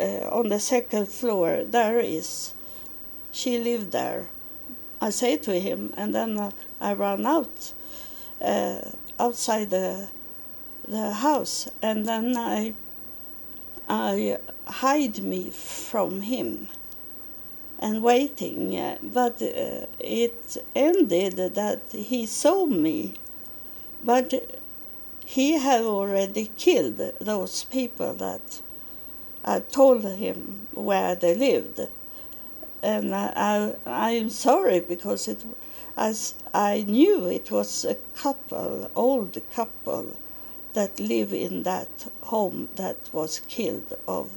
uh, 0.00 0.28
on 0.30 0.48
the 0.48 0.60
second 0.60 1.08
floor. 1.08 1.64
There 1.64 1.98
is." 2.00 2.52
She 3.32 3.58
lived 3.58 3.92
there. 3.92 4.28
I 5.00 5.10
say 5.10 5.36
to 5.36 5.60
him, 5.60 5.92
and 5.96 6.14
then 6.14 6.38
uh, 6.38 6.50
I 6.80 6.94
run 6.94 7.26
out 7.26 7.72
uh, 8.40 8.80
outside 9.18 9.70
the 9.70 10.08
the 10.88 11.12
house, 11.12 11.68
and 11.82 12.06
then 12.06 12.36
I 12.36 12.74
I 13.88 14.38
hide 14.66 15.22
me 15.22 15.50
from 15.50 16.22
him 16.22 16.68
and 17.78 18.02
waiting. 18.02 18.98
but 19.02 19.42
it 20.00 20.56
ended 20.74 21.36
that 21.54 21.80
he 21.92 22.26
saw 22.26 22.64
me, 22.66 23.14
but 24.02 24.32
he 25.26 25.58
had 25.58 25.82
already 25.82 26.52
killed 26.56 26.98
those 27.18 27.64
people 27.64 28.14
that 28.14 28.62
I 29.44 29.58
told 29.58 30.04
him 30.04 30.68
where 30.72 31.16
they 31.16 31.34
lived. 31.34 31.80
And 32.80 33.12
I, 33.14 33.74
I, 33.84 34.10
am 34.12 34.30
sorry 34.30 34.78
because 34.80 35.26
it, 35.26 35.44
as 35.96 36.34
I 36.54 36.84
knew 36.86 37.26
it 37.26 37.50
was 37.50 37.84
a 37.84 37.96
couple, 38.14 38.88
old 38.94 39.36
couple, 39.52 40.16
that 40.74 41.00
live 41.00 41.32
in 41.32 41.64
that 41.64 42.06
home 42.22 42.68
that 42.76 42.96
was 43.12 43.40
killed 43.48 43.98
of 44.06 44.30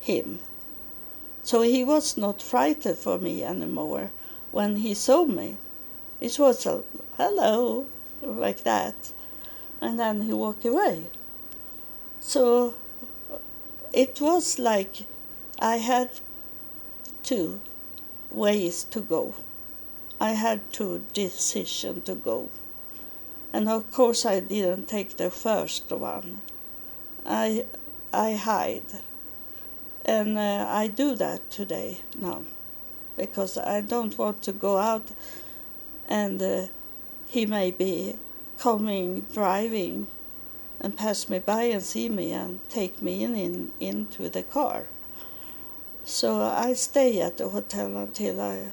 him. 0.00 0.40
So 1.42 1.62
he 1.62 1.82
was 1.82 2.18
not 2.18 2.42
frightened 2.42 2.98
for 2.98 3.18
me 3.18 3.42
anymore. 3.42 4.10
when 4.52 4.76
he 4.76 4.94
saw 4.94 5.24
me. 5.24 5.56
It 6.20 6.38
was 6.38 6.66
a 6.66 6.82
hello, 7.16 7.86
like 8.22 8.62
that, 8.62 8.94
and 9.84 10.00
then 10.00 10.22
he 10.22 10.32
walked 10.32 10.64
away. 10.64 11.04
So 12.18 12.74
it 13.92 14.18
was 14.18 14.58
like 14.58 15.04
I 15.60 15.76
had 15.76 16.08
two 17.22 17.60
ways 18.30 18.84
to 18.84 19.00
go. 19.00 19.34
I 20.18 20.30
had 20.30 20.72
two 20.72 21.04
decisions 21.12 22.04
to 22.06 22.14
go. 22.14 22.48
And 23.52 23.68
of 23.68 23.92
course 23.92 24.24
I 24.24 24.40
didn't 24.40 24.88
take 24.88 25.18
the 25.18 25.30
first 25.30 25.90
one. 25.90 26.40
I 27.26 27.66
I 28.10 28.36
hide. 28.36 28.90
And 30.06 30.38
uh, 30.38 30.66
I 30.66 30.86
do 30.86 31.14
that 31.16 31.50
today 31.50 32.00
now 32.18 32.42
because 33.18 33.58
I 33.58 33.82
don't 33.82 34.16
want 34.16 34.40
to 34.42 34.52
go 34.52 34.78
out 34.78 35.08
and 36.08 36.42
uh, 36.42 36.66
he 37.28 37.46
may 37.46 37.70
be 37.70 38.16
coming 38.58 39.26
driving 39.32 40.06
and 40.80 40.96
pass 40.96 41.28
me 41.28 41.38
by 41.38 41.62
and 41.64 41.82
see 41.82 42.08
me 42.08 42.32
and 42.32 42.58
take 42.68 43.00
me 43.02 43.24
in, 43.24 43.36
in 43.36 43.70
into 43.80 44.28
the 44.28 44.42
car. 44.42 44.84
So 46.04 46.42
I 46.42 46.74
stay 46.74 47.20
at 47.20 47.38
the 47.38 47.48
hotel 47.48 47.96
until 47.96 48.40
I 48.40 48.72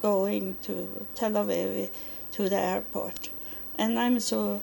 going 0.00 0.56
to 0.62 1.06
Tel 1.14 1.32
Aviv 1.32 1.90
to 2.32 2.48
the 2.48 2.56
airport. 2.58 3.30
And 3.76 3.98
I'm 3.98 4.20
so 4.20 4.60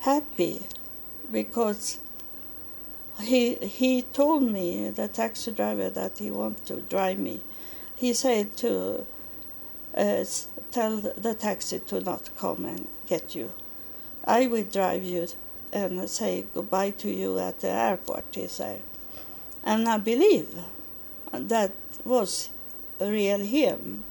happy 0.00 0.62
because 1.30 1.98
he 3.20 3.56
he 3.56 4.02
told 4.02 4.42
me 4.42 4.90
the 4.90 5.08
taxi 5.08 5.52
driver 5.52 5.90
that 5.90 6.18
he 6.18 6.30
want 6.30 6.64
to 6.66 6.80
drive 6.82 7.18
me. 7.18 7.40
He 7.96 8.14
said 8.14 8.56
to 8.58 9.06
uh, 9.94 10.24
tell 10.70 10.96
the 10.96 11.34
taxi 11.34 11.80
to 11.80 12.00
not 12.00 12.30
come 12.36 12.64
and 12.64 12.86
get 13.06 13.34
you. 13.34 13.52
I 14.24 14.46
will 14.46 14.64
drive 14.64 15.04
you 15.04 15.26
and 15.72 16.08
say 16.08 16.46
goodbye 16.52 16.90
to 16.90 17.10
you 17.10 17.38
at 17.38 17.60
the 17.60 17.68
airport, 17.68 18.24
he 18.32 18.48
said. 18.48 18.82
And 19.64 19.88
I 19.88 19.98
believe 19.98 20.48
that 21.32 21.72
was 22.04 22.50
real 23.00 23.38
him. 23.40 24.04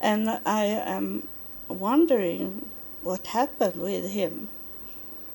And 0.00 0.40
I 0.44 0.64
am 0.64 1.28
wondering 1.68 2.68
what 3.02 3.28
happened 3.28 3.76
with 3.80 4.10
him 4.10 4.48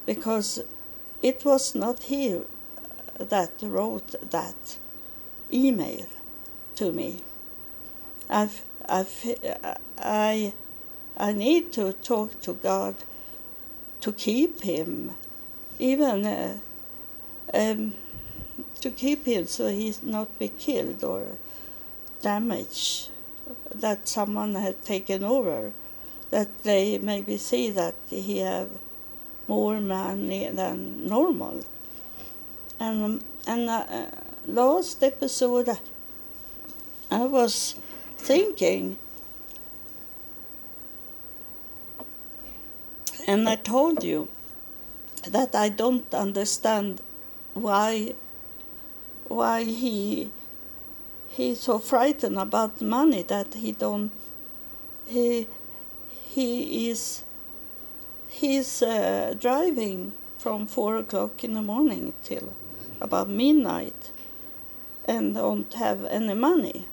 because 0.05 0.63
it 1.21 1.43
was 1.45 1.75
not 1.75 2.03
he 2.03 2.41
that 3.17 3.51
wrote 3.61 4.15
that 4.31 4.77
email 5.51 6.05
to 6.75 6.91
me. 6.91 7.17
I've, 8.29 8.61
I've, 8.87 9.35
I, 9.97 10.53
I 11.17 11.33
need 11.33 11.71
to 11.73 11.93
talk 11.93 12.39
to 12.41 12.53
God 12.53 12.95
to 14.01 14.11
keep 14.11 14.61
him, 14.61 15.11
even 15.79 16.25
uh, 16.25 16.57
um, 17.53 17.95
to 18.81 18.89
keep 18.91 19.25
him 19.25 19.47
so 19.47 19.67
he's 19.67 20.03
not 20.03 20.39
be 20.39 20.49
killed 20.49 21.03
or 21.03 21.23
damaged, 22.21 23.09
that 23.73 24.07
someone 24.07 24.55
had 24.55 24.83
taken 24.83 25.23
over, 25.23 25.71
that 26.31 26.63
they 26.63 26.97
maybe 26.97 27.37
see 27.37 27.71
that 27.71 27.95
he 28.09 28.39
have 28.39 28.69
more 29.47 29.79
money 29.79 30.49
than 30.49 31.07
normal. 31.07 31.63
And, 32.79 33.23
and 33.47 33.69
uh, 33.69 34.05
last 34.45 35.01
episode, 35.03 35.69
I 37.09 37.23
was 37.25 37.75
thinking, 38.17 38.97
and 43.27 43.47
I 43.49 43.57
told 43.57 44.03
you 44.03 44.29
that 45.27 45.53
I 45.53 45.67
don't 45.69 46.11
understand 46.13 47.01
why 47.53 48.13
why 49.27 49.63
he 49.65 50.31
he's 51.29 51.59
so 51.59 51.77
frightened 51.77 52.39
about 52.39 52.81
money 52.81 53.23
that 53.23 53.53
he 53.55 53.73
don't 53.73 54.11
he 55.05 55.47
he 56.09 56.89
is 56.89 57.23
he's 58.29 58.81
uh, 58.81 59.33
driving 59.37 60.13
from 60.37 60.65
four 60.65 60.97
o'clock 60.97 61.43
in 61.43 61.53
the 61.53 61.61
morning 61.61 62.13
till 62.23 62.53
about 63.01 63.29
midnight 63.29 64.11
and 65.05 65.35
don't 65.35 65.73
have 65.73 66.05
any 66.05 66.33
money. 66.33 66.85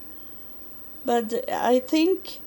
But 1.04 1.48
i 1.50 1.80
think 1.80 2.40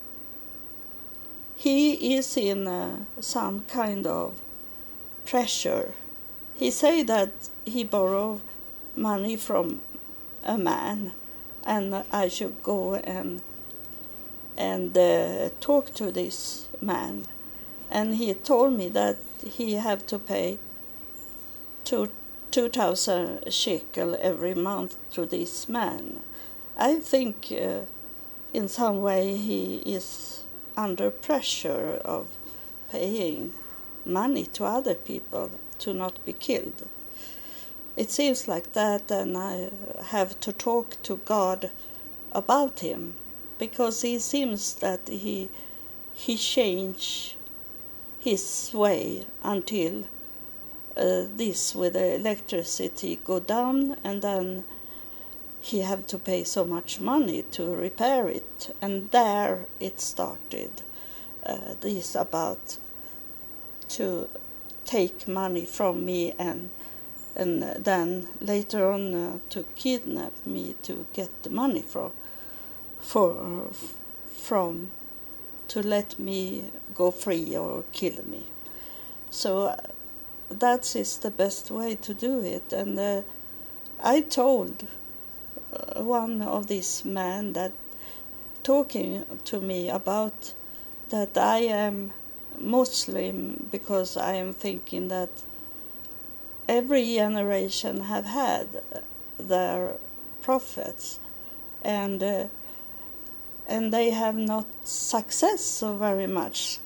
he 1.58 2.16
is 2.16 2.38
in 2.38 2.68
uh, 2.68 3.00
some 3.20 3.62
kind 3.62 4.06
of 4.06 4.40
pressure. 5.26 5.96
He 6.56 6.70
say 6.70 7.02
that 7.04 7.32
he 7.66 7.84
borrowed 7.84 8.42
money 8.96 9.36
from 9.36 9.82
a 10.44 10.58
man 10.58 11.14
and 11.66 12.04
I 12.12 12.28
should 12.28 12.62
go 12.62 12.96
and 12.96 13.42
and 14.56 14.98
uh, 14.98 15.50
talk 15.60 15.94
to 15.96 16.12
this 16.12 16.68
man. 16.80 17.26
And 17.90 18.16
he 18.16 18.34
told 18.34 18.74
me 18.74 18.90
that 18.90 19.18
he 19.44 19.74
have 19.74 20.06
to 20.08 20.20
pay 20.20 20.58
two, 21.84 22.10
2000 22.52 23.52
shekel 23.52 24.18
every 24.20 24.54
month 24.54 24.96
to 25.12 25.26
this 25.26 25.70
man. 25.70 26.20
I 26.78 26.96
think 26.96 27.52
uh, 27.52 27.82
in 28.54 28.68
some 28.68 29.02
way 29.02 29.38
he 29.38 29.78
is 29.86 30.37
under 30.78 31.12
pressure 31.12 32.00
of 32.06 32.28
paying 32.90 33.54
money 34.06 34.46
to 34.46 34.64
other 34.64 34.96
people 34.96 35.52
to 35.80 35.94
not 35.94 36.24
be 36.26 36.32
killed. 36.32 36.88
It 37.98 38.12
seems 38.12 38.48
like 38.48 38.74
that, 38.74 39.12
and 39.12 39.36
I 39.38 39.72
have 40.06 40.40
to 40.42 40.54
talk 40.54 41.02
to 41.04 41.18
God 41.26 41.72
about 42.32 42.82
him 42.82 43.16
because 43.58 44.04
he 44.04 44.20
seems 44.20 44.76
that 44.76 45.08
he 45.08 45.50
he 46.14 46.38
changed 46.38 47.36
his 48.20 48.72
way 48.74 49.26
until 49.44 50.04
uh, 50.96 51.26
this 51.36 51.76
with 51.76 51.94
the 51.94 52.16
electricity 52.16 53.20
go 53.24 53.40
down 53.40 53.98
and 54.04 54.22
then 54.22 54.64
he 55.62 55.82
had 55.82 56.08
to 56.08 56.18
pay 56.18 56.44
so 56.44 56.64
much 56.64 57.00
money 57.00 57.44
to 57.52 57.66
repair 57.66 58.28
it 58.28 58.76
and 58.82 59.12
there 59.12 59.66
it 59.80 60.00
started. 60.00 60.72
Uh, 61.46 61.76
this 61.82 62.16
about 62.16 62.78
to 63.90 64.30
take 64.86 65.28
money 65.28 65.66
from 65.66 66.06
me 66.06 66.34
and 66.38 66.70
and 67.36 67.62
then 67.62 68.28
later 68.42 68.92
on 68.92 69.14
uh, 69.14 69.40
to 69.50 69.64
kidnap 69.76 70.34
me 70.46 70.76
to 70.82 71.06
get 71.14 71.30
the 71.44 71.50
money 71.50 71.84
from 71.84 72.12
for 73.00 73.70
from 74.32 74.90
to 75.68 75.82
let 75.82 76.18
me 76.18 76.64
go 76.96 77.12
free 77.12 77.56
or 77.56 77.84
kill 77.92 78.24
me. 78.26 78.44
So 79.30 79.64
uh, 79.64 79.78
that 80.50 80.96
is 80.96 81.18
the 81.18 81.30
best 81.30 81.70
way 81.70 81.96
to 81.96 82.14
do 82.14 82.42
it. 82.42 82.72
And 82.72 82.98
uh, 82.98 83.22
i 84.02 84.22
told 84.22 84.88
one 85.96 86.42
of 86.42 86.68
these 86.68 87.06
men 87.06 87.54
that 87.54 87.72
talking 88.64 89.26
to 89.44 89.62
me 89.62 89.90
about 89.90 90.54
that 91.10 91.38
i 91.38 91.60
am 91.60 92.12
muslim 92.60 93.68
because 93.72 94.18
i 94.18 94.34
am 94.34 94.54
thinking 94.54 95.08
that 95.08 95.30
every 96.68 97.16
generation 97.16 98.02
have 98.02 98.26
had 98.26 98.68
their 99.40 99.94
prophets 100.42 101.20
and 101.84 102.22
uh, 102.24 102.46
and 103.68 103.92
they 103.92 104.10
have 104.12 104.36
not 104.36 104.66
success 104.86 105.62
so 105.62 105.96
very 105.96 106.28
much 106.28 106.80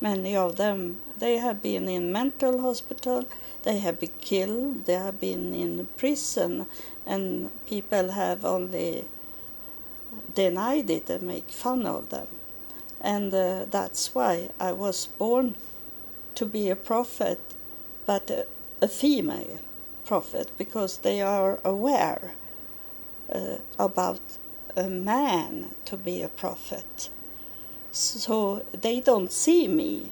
many 0.00 0.36
of 0.36 0.56
them. 0.56 0.98
They 1.18 1.38
have 1.38 1.62
been 1.62 1.88
in 1.88 2.12
mental 2.12 2.60
hospital 2.60 3.24
they 3.62 3.78
have 3.78 3.98
been 4.00 4.10
killed 4.20 4.84
they 4.86 4.94
have 4.94 5.20
been 5.20 5.54
in 5.54 5.86
prison 5.96 6.66
and 7.06 7.50
people 7.66 8.10
have 8.10 8.44
only 8.44 9.04
denied 10.34 10.90
it 10.90 11.10
and 11.10 11.22
make 11.22 11.50
fun 11.50 11.86
of 11.86 12.08
them 12.10 12.28
and 13.00 13.32
uh, 13.34 13.64
that's 13.70 14.14
why 14.14 14.50
i 14.60 14.72
was 14.72 15.06
born 15.06 15.54
to 16.34 16.46
be 16.46 16.68
a 16.70 16.76
prophet 16.76 17.40
but 18.06 18.30
uh, 18.30 18.42
a 18.80 18.88
female 18.88 19.60
prophet 20.04 20.50
because 20.56 20.98
they 20.98 21.20
are 21.20 21.58
aware 21.64 22.32
uh, 23.32 23.56
about 23.78 24.20
a 24.76 24.88
man 24.88 25.70
to 25.84 25.96
be 25.96 26.22
a 26.22 26.28
prophet. 26.28 27.10
So 27.90 28.64
they 28.72 29.00
don't 29.00 29.32
see 29.32 29.66
me 29.68 30.10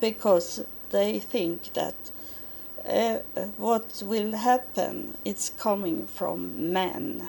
because 0.00 0.64
they 0.90 1.18
think 1.18 1.72
that 1.74 1.94
what 3.56 4.02
will 4.04 4.32
happen 4.32 5.16
it's 5.24 5.48
coming 5.50 6.06
from 6.06 6.72
man. 6.72 7.28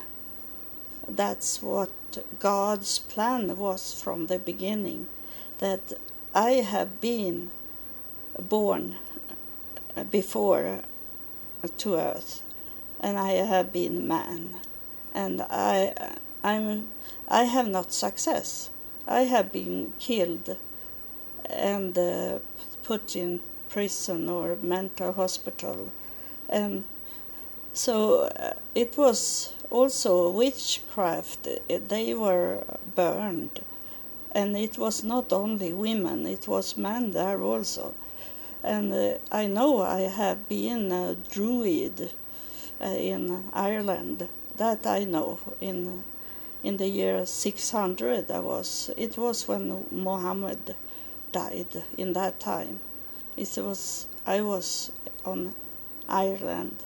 that's 1.07 1.61
what 1.61 1.91
God's 2.39 2.99
plan 2.99 3.57
was 3.57 3.93
from 3.93 4.27
the 4.27 4.39
beginning 4.39 5.07
that 5.59 5.93
I 6.33 6.51
have 6.73 7.01
been 7.01 7.49
born 8.39 8.95
before 10.11 10.81
to 11.77 11.95
earth 11.95 12.41
and 12.99 13.17
I 13.17 13.31
have 13.31 13.73
been 13.73 14.07
man 14.07 14.55
and 15.13 15.41
I 15.41 16.17
I'm 16.43 16.89
I 17.27 17.43
have 17.43 17.67
not 17.67 17.91
success 17.91 18.69
I 19.07 19.21
have 19.21 19.51
been 19.51 19.93
killed 19.99 20.57
and 21.49 21.97
uh, 21.97 22.39
put 22.83 23.15
in 23.15 23.41
prison 23.69 24.29
or 24.29 24.55
mental 24.61 25.13
hospital 25.13 25.91
and 26.49 26.83
so 27.73 28.23
uh, 28.23 28.53
it 28.73 28.97
was 28.97 29.53
also 29.69 30.29
witchcraft. 30.29 31.47
They 31.67 32.13
were 32.13 32.63
burned. 32.95 33.61
And 34.31 34.57
it 34.57 34.77
was 34.77 35.03
not 35.03 35.31
only 35.31 35.73
women 35.73 36.25
it 36.25 36.47
was 36.47 36.77
men 36.77 37.11
there 37.11 37.41
also. 37.41 37.93
And 38.63 38.91
uh, 38.93 39.17
I 39.31 39.47
know 39.47 39.81
I 39.81 40.01
have 40.01 40.49
been 40.49 40.91
a 40.91 41.15
druid 41.15 42.11
uh, 42.81 42.85
in 42.85 43.43
Ireland. 43.53 44.27
That 44.57 44.85
I 44.85 45.05
know 45.05 45.39
in 45.61 46.03
in 46.61 46.75
the 46.77 46.89
year 46.89 47.25
600 47.25 48.29
I 48.29 48.39
was. 48.39 48.91
It 48.97 49.17
was 49.17 49.47
when 49.47 49.85
Muhammad 49.91 50.75
died 51.31 51.83
in 51.97 52.13
that 52.13 52.39
time. 52.39 52.81
It 53.37 53.57
was 53.57 54.07
I 54.27 54.41
was 54.41 54.91
on 55.25 55.55
Ireland 56.09 56.77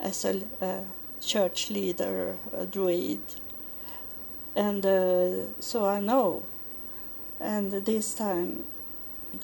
as 0.00 0.24
a 0.24 0.84
church 1.20 1.70
leader 1.70 2.36
a 2.56 2.66
druid. 2.66 3.20
And 4.54 4.84
uh, 4.84 5.60
so 5.60 5.84
I 5.86 6.00
know. 6.00 6.42
And 7.40 7.70
this 7.70 8.14
time 8.14 8.64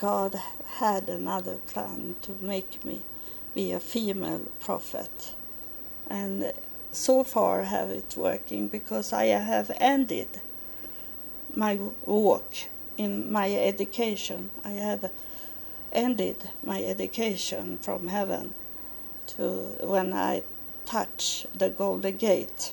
God 0.00 0.40
had 0.78 1.08
another 1.08 1.56
plan 1.66 2.16
to 2.22 2.36
make 2.40 2.84
me 2.84 3.02
be 3.54 3.72
a 3.72 3.80
female 3.80 4.46
prophet. 4.60 5.34
And 6.08 6.52
so 6.90 7.24
far 7.24 7.64
have 7.64 7.90
it 7.90 8.16
working 8.16 8.68
because 8.68 9.12
I 9.12 9.26
have 9.26 9.70
ended 9.80 10.40
my 11.54 11.78
walk 12.04 12.52
in 12.96 13.30
my 13.30 13.52
education. 13.52 14.50
I 14.64 14.70
have 14.70 15.10
ended 15.92 16.50
my 16.64 16.82
education 16.82 17.78
from 17.78 18.08
heaven 18.08 18.54
to 19.28 19.76
when 19.80 20.12
I 20.12 20.42
touch 20.86 21.46
the 21.56 21.70
Golden 21.70 22.16
Gate. 22.16 22.72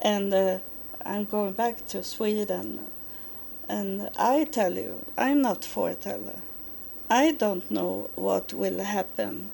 And 0.00 0.32
uh, 0.32 0.58
I'm 1.04 1.24
going 1.24 1.52
back 1.52 1.86
to 1.88 2.02
Sweden. 2.02 2.80
And 3.68 4.10
I 4.16 4.44
tell 4.44 4.74
you, 4.74 5.04
I'm 5.16 5.42
not 5.42 5.64
foreteller. 5.64 6.40
I 7.08 7.32
don't 7.32 7.70
know 7.70 8.10
what 8.14 8.52
will 8.52 8.82
happen 8.82 9.50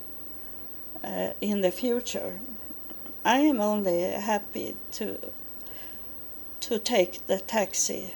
uh, 1.03 1.31
in 1.41 1.61
the 1.61 1.71
future. 1.71 2.41
I 3.25 3.39
am 3.41 3.61
only 3.61 4.03
happy 4.03 4.77
to 4.93 5.19
to 6.61 6.79
take 6.79 7.27
the 7.27 7.39
taxi 7.39 8.15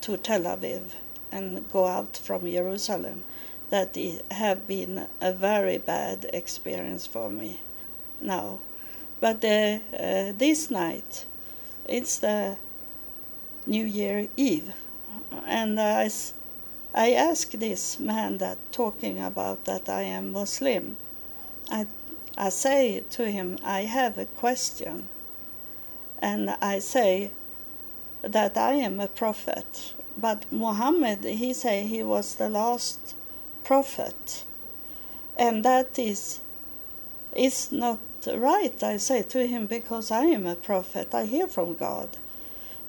to 0.00 0.16
Tel 0.16 0.42
Aviv 0.42 0.82
and 1.30 1.70
go 1.70 1.86
out 1.86 2.16
from 2.16 2.50
Jerusalem. 2.50 3.24
That 3.70 3.96
have 4.30 4.66
been 4.66 5.06
a 5.20 5.32
very 5.32 5.78
bad 5.78 6.30
experience 6.32 7.06
for 7.06 7.28
me 7.28 7.60
now. 8.20 8.60
But 9.20 9.44
uh, 9.44 9.78
uh, 9.94 10.32
this 10.36 10.70
night, 10.70 11.26
it's 11.86 12.18
the 12.18 12.56
New 13.66 13.84
Year 13.84 14.28
Eve, 14.36 14.72
and 15.46 15.78
I, 15.78 16.08
I 16.94 17.12
asked 17.12 17.60
this 17.60 18.00
man 18.00 18.38
that 18.38 18.58
talking 18.72 19.20
about 19.20 19.64
that 19.66 19.88
I 19.88 20.02
am 20.02 20.32
Muslim. 20.32 20.96
I 21.70 21.86
I 22.40 22.50
say 22.50 23.02
to 23.10 23.28
him, 23.28 23.58
I 23.64 23.80
have 23.80 24.16
a 24.16 24.24
question. 24.24 25.08
And 26.22 26.50
I 26.62 26.78
say 26.78 27.32
that 28.22 28.56
I 28.56 28.74
am 28.74 29.00
a 29.00 29.08
prophet. 29.08 29.92
But 30.16 30.44
Muhammad, 30.52 31.24
he 31.24 31.52
say 31.52 31.84
he 31.88 32.04
was 32.04 32.36
the 32.36 32.48
last 32.48 33.16
prophet. 33.68 34.44
And 35.36 35.64
that 35.64 35.98
is, 35.98 36.40
is 37.36 37.70
not 37.70 37.98
right, 38.26 38.82
I 38.82 38.96
say 38.96 39.22
to 39.22 39.46
him, 39.46 39.66
because 39.66 40.10
I 40.10 40.24
am 40.36 40.46
a 40.46 40.56
prophet. 40.56 41.14
I 41.14 41.24
hear 41.26 41.46
from 41.46 41.76
God. 41.76 42.08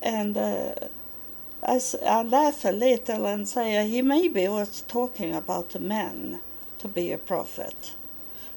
And 0.01 0.37
uh, 0.37 0.73
I, 1.61 1.81
I 2.05 2.23
laugh 2.23 2.65
a 2.65 2.71
little 2.71 3.25
and 3.27 3.47
say 3.47 3.87
he 3.87 4.01
maybe 4.01 4.47
was 4.47 4.83
talking 4.87 5.35
about 5.35 5.75
a 5.75 5.79
man 5.79 6.39
to 6.79 6.87
be 6.87 7.11
a 7.11 7.17
prophet 7.17 7.95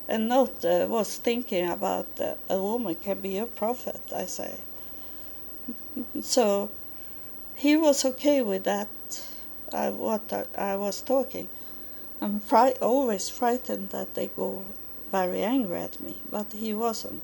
and 0.08 0.28
not 0.28 0.64
uh, 0.64 0.86
was 0.88 1.16
thinking 1.16 1.68
about 1.68 2.06
uh, 2.20 2.34
a 2.50 2.58
woman 2.58 2.94
can 2.94 3.20
be 3.20 3.38
a 3.38 3.46
prophet, 3.46 4.00
I 4.14 4.26
say. 4.26 4.54
So 6.20 6.70
he 7.54 7.76
was 7.76 8.04
okay 8.04 8.42
with 8.42 8.64
that, 8.64 8.88
uh, 9.72 9.90
what 9.90 10.32
I, 10.32 10.44
I, 10.56 10.76
was 10.76 11.00
talking. 11.02 11.48
I'm 12.22 12.40
fri- 12.40 12.78
always 12.80 13.28
frightened 13.28 13.90
that 13.90 14.14
they 14.14 14.28
go 14.28 14.64
very 15.10 15.42
angry 15.42 15.80
at 15.80 16.00
me, 16.00 16.16
but 16.30 16.52
he 16.52 16.72
wasn't. 16.72 17.22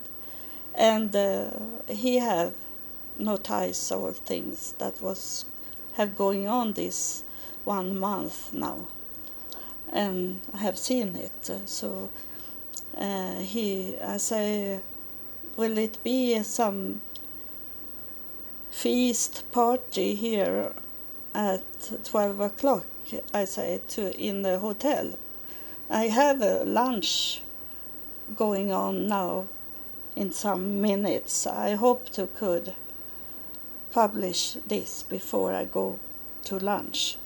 And 0.74 1.14
uh, 1.16 1.50
he 1.88 2.18
have 2.18 2.52
noticed 3.18 3.92
all 3.92 4.12
things 4.12 4.74
that 4.78 5.00
was 5.00 5.44
have 5.94 6.16
going 6.16 6.48
on 6.48 6.74
this 6.74 7.24
one 7.64 7.98
month 7.98 8.52
now 8.54 8.88
and 9.92 10.40
I 10.54 10.58
have 10.58 10.78
seen 10.78 11.16
it. 11.16 11.50
So 11.66 12.10
uh, 12.96 13.36
he, 13.36 13.96
I 14.04 14.16
say, 14.18 14.80
will 15.56 15.78
it 15.78 16.02
be 16.04 16.42
some 16.42 17.00
feast 18.70 19.50
party 19.52 20.14
here 20.14 20.72
at 21.34 21.62
12 22.04 22.40
o'clock? 22.40 22.86
I 23.32 23.44
say 23.44 23.80
to 23.88 24.16
in 24.18 24.42
the 24.42 24.58
hotel. 24.58 25.12
I 25.90 26.08
have 26.08 26.42
a 26.42 26.64
lunch 26.64 27.42
going 28.36 28.72
on 28.72 29.06
now 29.06 29.46
in 30.16 30.32
some 30.32 30.80
minutes. 30.80 31.46
I 31.46 31.74
hope 31.74 32.10
to 32.10 32.26
could 32.26 32.74
publish 33.92 34.56
this 34.66 35.02
before 35.02 35.54
I 35.54 35.64
go 35.64 35.98
to 36.44 36.58
lunch. 36.58 37.16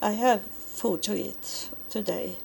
I 0.00 0.12
have 0.12 0.40
food 0.42 1.02
to 1.02 1.14
eat 1.14 1.70
today 1.90 2.36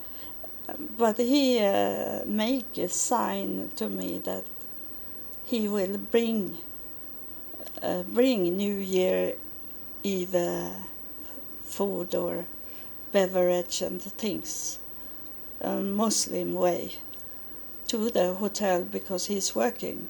but 0.97 1.17
he 1.17 1.59
uh, 1.59 2.23
make 2.25 2.77
a 2.77 2.89
sign 2.89 3.71
to 3.75 3.89
me 3.89 4.19
that 4.19 4.43
he 5.45 5.67
will 5.67 5.97
bring 5.97 6.57
uh, 7.81 8.03
bring 8.03 8.57
New 8.57 8.75
Year 8.75 9.35
Eve 10.03 10.35
uh, 10.35 10.69
food 11.63 12.15
or 12.15 12.45
beverage 13.15 13.81
and 13.81 14.01
things 14.01 14.77
a 15.61 15.75
Muslim 15.79 16.53
way 16.53 16.81
to 17.87 18.09
the 18.09 18.33
hotel 18.33 18.83
because 18.83 19.27
he's 19.27 19.55
working 19.55 20.09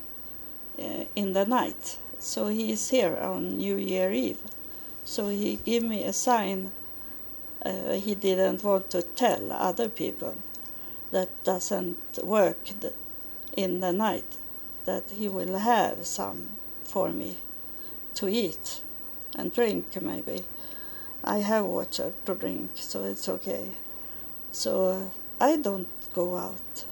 uh, 0.80 1.04
in 1.16 1.34
the 1.34 1.46
night. 1.46 2.00
So 2.18 2.48
he 2.48 2.72
is 2.72 2.90
here 2.90 3.16
on 3.16 3.58
New 3.58 3.78
Year 3.78 4.12
Eve. 4.12 4.42
So 5.04 5.30
he 5.30 5.60
gave 5.64 5.84
me 5.84 6.04
a 6.04 6.14
sign 6.14 6.72
uh, 7.66 7.94
he 7.94 8.16
didn't 8.16 8.64
want 8.64 8.90
to 8.92 9.02
tell 9.02 9.52
other 9.52 9.90
people 9.90 10.36
that 11.12 11.30
doesn't 11.44 11.98
work 12.24 12.70
in 13.56 13.80
the 13.82 13.92
night 13.92 14.32
that 14.86 15.04
he 15.20 15.28
will 15.28 15.58
have 15.58 16.06
some 16.06 16.50
for 16.84 17.10
me 17.10 17.38
to 18.16 18.28
eat 18.28 18.82
and 19.36 19.54
drink 19.54 19.86
maybe. 20.02 20.44
I 21.28 21.40
have 21.40 21.66
water 21.66 22.14
to 22.26 22.36
drink, 22.36 22.70
so 22.76 23.04
it's 23.04 23.28
okay. 23.28 23.70
So 24.52 24.86
uh, 24.86 25.44
I 25.44 25.58
don't 25.58 25.88
go 26.14 26.38
out. 26.38 26.86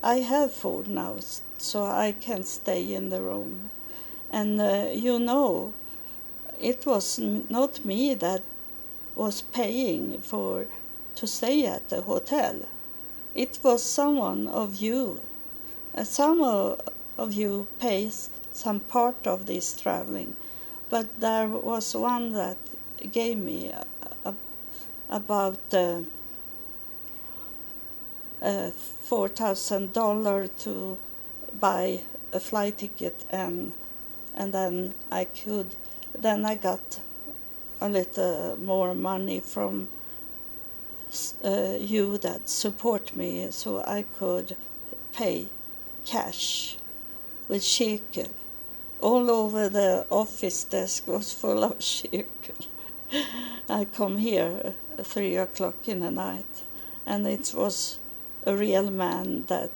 I 0.00 0.18
have 0.18 0.52
food 0.52 0.86
now, 0.86 1.16
so 1.58 1.84
I 1.84 2.12
can 2.12 2.44
stay 2.44 2.94
in 2.94 3.10
the 3.10 3.20
room. 3.20 3.70
And 4.30 4.60
uh, 4.60 4.90
you 4.92 5.18
know, 5.18 5.72
it 6.60 6.86
was 6.86 7.18
not 7.18 7.84
me 7.84 8.14
that 8.14 8.42
was 9.16 9.42
paying 9.42 10.20
for 10.20 10.66
to 11.16 11.26
stay 11.26 11.66
at 11.66 11.88
the 11.88 12.02
hotel. 12.02 12.66
It 13.34 13.58
was 13.64 13.82
someone 13.82 14.46
of 14.46 14.76
you. 14.76 15.20
Uh, 15.96 16.04
some 16.04 16.40
of 17.18 17.32
you 17.32 17.66
pays 17.80 18.30
some 18.52 18.78
part 18.78 19.26
of 19.26 19.46
this 19.46 19.74
traveling, 19.76 20.36
but 20.90 21.06
there 21.18 21.48
was 21.48 21.96
one 21.96 22.32
that 22.34 22.56
gave 23.12 23.38
me 23.38 23.70
a, 24.24 24.34
about 25.08 25.58
uh, 25.72 26.00
uh, 28.42 28.70
four 28.70 29.28
thousand 29.28 29.92
dollars 29.92 30.50
to 30.58 30.98
buy 31.60 32.00
a 32.32 32.40
flight 32.40 32.78
ticket 32.78 33.24
and 33.30 33.72
and 34.34 34.52
then 34.52 34.94
I 35.10 35.24
could, 35.26 35.76
then 36.18 36.44
I 36.44 36.56
got 36.56 37.00
a 37.80 37.88
little 37.88 38.56
more 38.56 38.94
money 38.94 39.40
from 39.40 39.88
uh, 41.44 41.76
you 41.78 42.18
that 42.18 42.48
support 42.48 43.14
me, 43.14 43.48
so 43.50 43.82
I 43.86 44.04
could 44.18 44.56
pay 45.12 45.46
cash 46.04 46.76
with 47.48 47.62
shekel. 47.62 48.28
All 49.00 49.30
over 49.30 49.68
the 49.68 50.06
office 50.10 50.64
desk 50.64 51.06
was 51.06 51.32
full 51.32 51.62
of 51.62 51.76
shekel. 51.82 52.66
I 53.68 53.84
come 53.84 54.18
here 54.18 54.74
at 54.98 55.06
three 55.06 55.36
o'clock 55.36 55.88
in 55.88 56.00
the 56.00 56.10
night, 56.10 56.62
and 57.06 57.26
it 57.26 57.52
was 57.54 57.98
a 58.44 58.56
real 58.56 58.90
man 58.90 59.44
that 59.46 59.70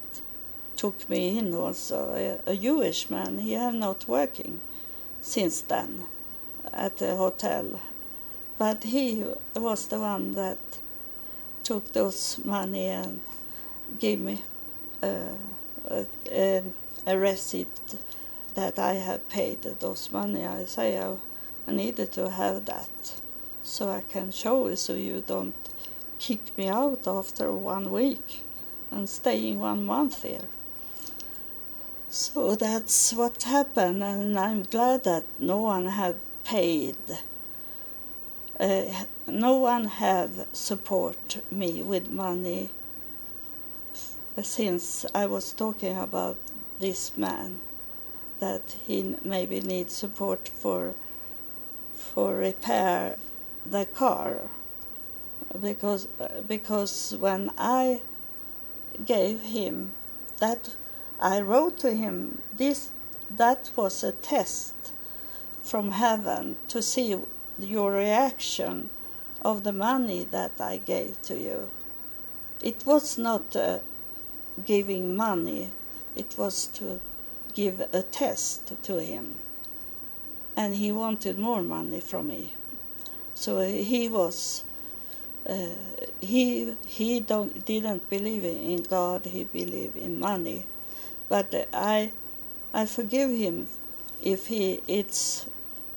took 0.77 1.09
me 1.09 1.39
in 1.39 1.55
also, 1.55 2.15
a, 2.47 2.51
a 2.51 2.57
Jewish 2.57 3.11
man. 3.11 3.39
He 3.39 3.53
have 3.53 3.75
not 3.75 4.09
working 4.09 4.61
since 5.21 5.61
then 5.61 6.05
at 6.73 6.99
the 6.99 7.17
hotel, 7.17 7.81
but 8.59 8.85
he 8.85 9.25
was 9.55 9.89
the 9.89 10.01
one 10.01 10.35
that 10.35 10.59
took 11.63 11.93
those 11.93 12.41
money 12.45 12.87
and 12.87 13.21
gave 13.99 14.21
me 14.21 14.43
uh, 15.03 15.35
a, 16.31 16.63
a, 17.07 17.19
receipt 17.19 17.97
that 18.55 18.79
I 18.79 18.95
have 18.95 19.29
paid 19.29 19.63
those 19.63 20.11
money. 20.13 20.47
I 20.47 20.65
say 20.65 20.99
I, 20.99 21.17
I 21.67 21.73
needed 21.73 22.13
to 22.13 22.31
have 22.31 22.65
that 22.67 23.21
so 23.69 23.91
I 23.91 24.01
can 24.01 24.33
show 24.33 24.67
it 24.69 24.79
so 24.79 24.95
you 24.95 25.23
don't 25.27 25.55
kick 26.19 26.57
me 26.57 26.69
out 26.69 27.07
after 27.07 27.53
one 27.53 27.93
week 27.93 28.43
and 28.91 29.07
staying 29.09 29.61
one 29.61 29.85
month 29.85 30.23
here. 30.23 30.49
So 32.09 32.55
that's 32.55 33.13
what 33.13 33.43
happened, 33.43 34.03
and 34.03 34.39
I'm 34.39 34.63
glad 34.63 35.05
that 35.05 35.25
no 35.39 35.59
one 35.59 35.87
have 35.87 36.17
paid. 36.45 36.97
Uh, 38.59 39.05
no 39.27 39.59
one 39.59 39.85
have 39.85 40.47
support 40.55 41.39
me 41.51 41.83
with 41.83 42.11
money 42.11 42.71
since 44.43 45.05
I 45.15 45.27
was 45.27 45.53
talking 45.53 45.99
about 45.99 46.39
this 46.81 47.17
man 47.19 47.61
that 48.41 48.77
he 48.87 49.17
maybe 49.23 49.61
needs 49.61 49.93
support 49.93 50.49
for 50.49 50.95
for 51.95 52.37
repair 52.37 53.17
the 53.71 53.87
car 53.87 54.49
because 55.61 56.09
because 56.47 57.17
when 57.19 57.51
I 57.59 58.01
gave 59.05 59.41
him 59.43 59.93
that 60.39 60.77
I 61.21 61.41
wrote 61.41 61.79
to 61.79 61.93
him 61.93 62.43
this 62.57 62.91
that 63.31 63.71
was 63.77 64.03
a 64.03 64.13
test 64.13 64.75
from 65.63 65.93
heaven 65.93 66.57
to 66.69 66.81
see 66.81 67.15
your 67.59 67.93
reaction 67.93 68.91
of 69.43 69.65
the 69.65 69.73
money 69.73 70.27
that 70.31 70.61
I 70.61 70.79
gave 70.79 71.21
to 71.23 71.39
you. 71.39 71.71
It 72.63 72.85
was 72.87 73.19
not 73.19 73.55
uh, 73.55 73.79
giving 74.65 75.17
money, 75.17 75.71
it 76.17 76.35
was 76.37 76.67
to 76.75 77.01
give 77.55 77.81
a 77.93 78.03
test 78.03 78.73
to 78.83 79.01
him. 79.01 79.37
And 80.57 80.75
he 80.75 80.91
wanted 80.91 81.39
more 81.39 81.63
money 81.63 82.01
from 82.01 82.29
me. 82.29 82.55
So 83.39 83.59
uh, 83.59 83.69
he 83.69 84.09
was. 84.09 84.65
Uh, 85.49 85.69
he 86.21 86.75
he 86.87 87.21
don't 87.21 87.65
didn't 87.65 88.11
believe 88.11 88.45
in 88.45 88.83
God. 88.83 89.27
He 89.27 89.45
believed 89.45 89.97
in 89.97 90.19
money, 90.19 90.67
but 91.29 91.55
uh, 91.55 91.65
I 91.73 92.11
I 92.75 92.85
forgive 92.85 93.31
him 93.31 93.69
if 94.21 94.49
he 94.49 94.83
it's 94.89 95.47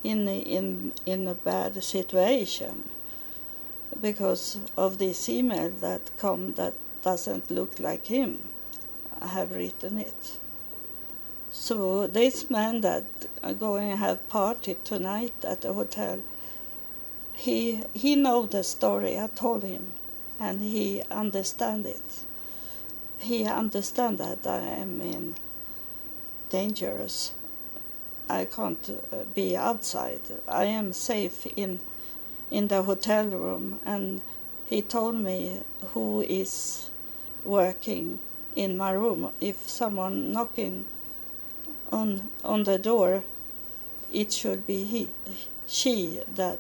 in 0.04 0.27
in 0.27 0.93
in 1.06 1.27
a 1.27 1.34
bad 1.34 1.84
situation 1.84 2.84
because 3.99 4.60
of 4.77 4.99
this 4.99 5.27
email 5.27 5.69
that 5.82 6.12
come 6.17 6.54
that 6.54 6.75
doesn't 7.01 7.49
look 7.49 7.80
like 7.80 8.06
him. 8.06 8.39
I 9.19 9.27
have 9.27 9.56
written 9.56 9.97
it. 9.99 10.38
So 11.51 12.08
this 12.08 12.49
man 12.49 12.82
that 12.82 13.06
are 13.43 13.54
going 13.54 13.97
have 13.97 14.30
party 14.30 14.77
tonight 14.84 15.34
at 15.43 15.62
the 15.62 15.73
hotel, 15.73 16.19
he 17.41 17.82
he 17.95 18.15
know 18.15 18.45
the 18.45 18.63
story 18.63 19.17
I 19.17 19.25
told 19.25 19.63
him, 19.63 19.93
and 20.39 20.62
he 20.62 21.01
understand 21.10 21.88
it. 21.88 22.10
He 23.17 23.45
understand 23.45 24.19
that 24.19 24.45
I 24.45 24.60
am 24.60 25.01
in 25.01 25.36
dangerous. 26.49 27.34
I 28.30 28.45
can't 28.45 28.88
uh, 28.89 29.23
be 29.34 29.58
outside. 29.58 30.21
I 30.47 30.65
am 30.65 30.93
safe 30.93 31.47
in 31.56 31.80
in 32.51 32.67
the 32.67 32.84
hotel 32.84 33.25
room, 33.25 33.80
and 33.86 34.21
he 34.69 34.84
told 34.84 35.15
me 35.15 35.62
who 35.93 36.21
is 36.21 36.91
working 37.43 38.19
in 38.56 38.77
my 38.77 38.91
room. 38.91 39.32
If 39.41 39.67
someone 39.67 40.32
knocking 40.32 40.86
on 41.91 42.30
on 42.43 42.65
the 42.65 42.77
door, 42.77 43.23
it 44.13 44.32
should 44.32 44.67
be 44.67 44.84
he, 44.84 45.08
she 45.65 46.19
that 46.36 46.60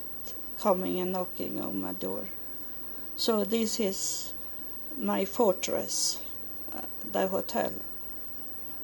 coming 0.61 0.99
and 0.99 1.11
knocking 1.11 1.59
on 1.59 1.81
my 1.81 1.93
door. 1.93 2.25
So 3.15 3.43
this 3.43 3.79
is 3.79 4.33
my 4.97 5.25
fortress, 5.25 6.21
uh, 6.75 6.81
the 7.11 7.27
hotel. 7.27 7.71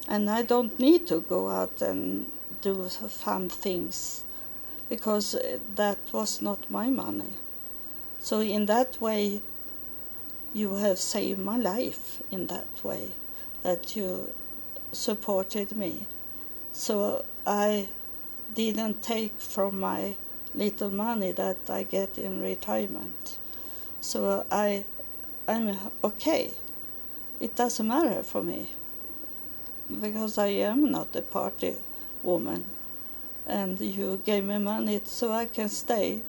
And 0.08 0.30
I 0.30 0.42
don't 0.42 0.80
need 0.80 1.08
to 1.08 1.22
go 1.22 1.50
out 1.50 1.82
and 1.82 2.32
do 2.62 2.90
fun 2.90 3.50
things 3.50 4.24
because 4.90 5.36
uh, 5.36 5.60
that 5.76 5.98
was 6.12 6.42
not 6.42 6.70
my 6.72 6.90
money. 6.90 7.34
So, 8.20 8.40
in 8.40 8.66
that 8.66 9.00
way, 9.00 9.42
you 10.54 10.76
have 10.76 10.98
saved 10.98 11.40
my 11.40 11.58
life 11.58 12.22
in 12.32 12.48
that 12.48 12.68
way, 12.84 13.12
that 13.64 13.96
you 13.96 14.34
supported 14.92 15.72
me. 15.74 16.08
So, 16.72 17.24
I 17.46 17.88
didn't 18.54 19.04
take 19.04 19.40
from 19.40 19.80
my 19.80 20.16
little 20.58 20.90
money 20.90 21.32
that 21.34 21.58
I 21.70 21.84
get 21.84 22.18
in 22.18 22.42
retirement. 22.42 23.38
So, 24.02 24.46
I, 24.52 24.86
I'm 25.48 25.78
okay. 26.04 26.54
It 27.40 27.56
doesn't 27.56 27.88
matter 27.88 28.24
for 28.24 28.44
me 28.44 28.72
because 30.02 30.38
I 30.38 30.48
am 30.48 30.92
not 30.92 31.16
a 31.16 31.22
party 31.22 31.76
woman 32.24 32.66
and 33.48 33.80
you 33.80 34.22
gave 34.26 34.44
me 34.44 34.58
money 34.58 35.02
so 35.06 35.32
I 35.32 35.46
can 35.46 35.70
stay 35.70 36.22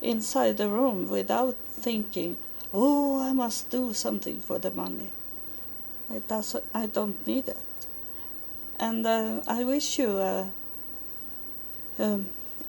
inside 0.00 0.56
the 0.56 0.68
room 0.68 1.10
without 1.10 1.56
thinking, 1.68 2.36
oh, 2.72 3.20
I 3.20 3.32
must 3.32 3.70
do 3.70 3.92
something 3.92 4.40
for 4.40 4.58
the 4.58 4.70
money. 4.70 5.10
It 6.12 6.28
doesn't, 6.28 6.64
I 6.72 6.86
don't 6.86 7.26
need 7.26 7.48
it. 7.48 7.58
And 8.78 9.06
uh, 9.06 9.42
I 9.46 9.64
wish 9.64 9.98
you 9.98 10.18
a, 10.18 10.50
a, 11.98 12.20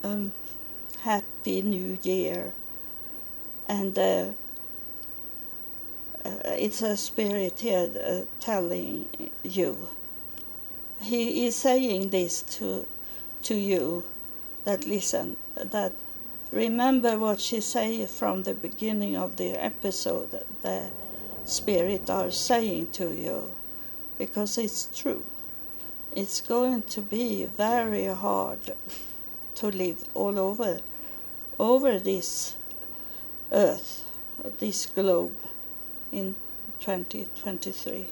a, 0.04 0.20
happy 1.02 1.62
new 1.62 1.98
year. 2.04 2.54
And 3.68 3.98
uh, 3.98 4.26
uh, 6.24 6.30
it's 6.46 6.82
a 6.82 6.96
spirit 6.96 7.60
here 7.60 7.90
uh, 8.04 8.22
telling 8.40 9.10
you. 9.44 9.90
He 11.02 11.48
is 11.48 11.56
saying 11.56 12.10
this 12.10 12.44
to 12.58 12.86
to 13.44 13.56
you 13.56 14.04
that 14.66 14.86
listen 14.86 15.36
that 15.56 15.92
remember 16.52 17.18
what 17.18 17.40
she 17.40 17.60
say 17.60 18.06
from 18.06 18.44
the 18.44 18.54
beginning 18.54 19.18
of 19.18 19.36
the 19.38 19.50
episode 19.64 20.30
the 20.62 20.90
spirit 21.44 22.08
are 22.10 22.30
saying 22.30 22.88
to 22.92 23.12
you 23.14 23.50
because 24.20 24.60
it's 24.60 24.90
true 24.96 25.24
it's 26.16 26.42
going 26.42 26.84
to 26.84 27.02
be 27.02 27.46
very 27.46 28.06
hard 28.06 28.60
to 29.56 29.68
live 29.68 30.04
all 30.14 30.38
over 30.38 30.80
over 31.62 32.00
this 32.00 32.56
earth 33.52 34.04
this 34.60 34.88
globe 34.88 35.38
in 36.12 36.36
2023 36.80 38.08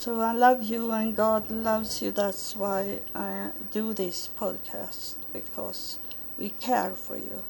so 0.00 0.18
I 0.18 0.32
love 0.32 0.62
you 0.62 0.92
and 0.92 1.14
God 1.14 1.50
loves 1.50 2.00
you. 2.00 2.10
That's 2.10 2.56
why 2.56 3.00
I 3.14 3.50
do 3.70 3.92
this 3.92 4.30
podcast 4.40 5.16
because 5.30 5.98
we 6.38 6.48
care 6.58 6.92
for 6.92 7.18
you. 7.18 7.42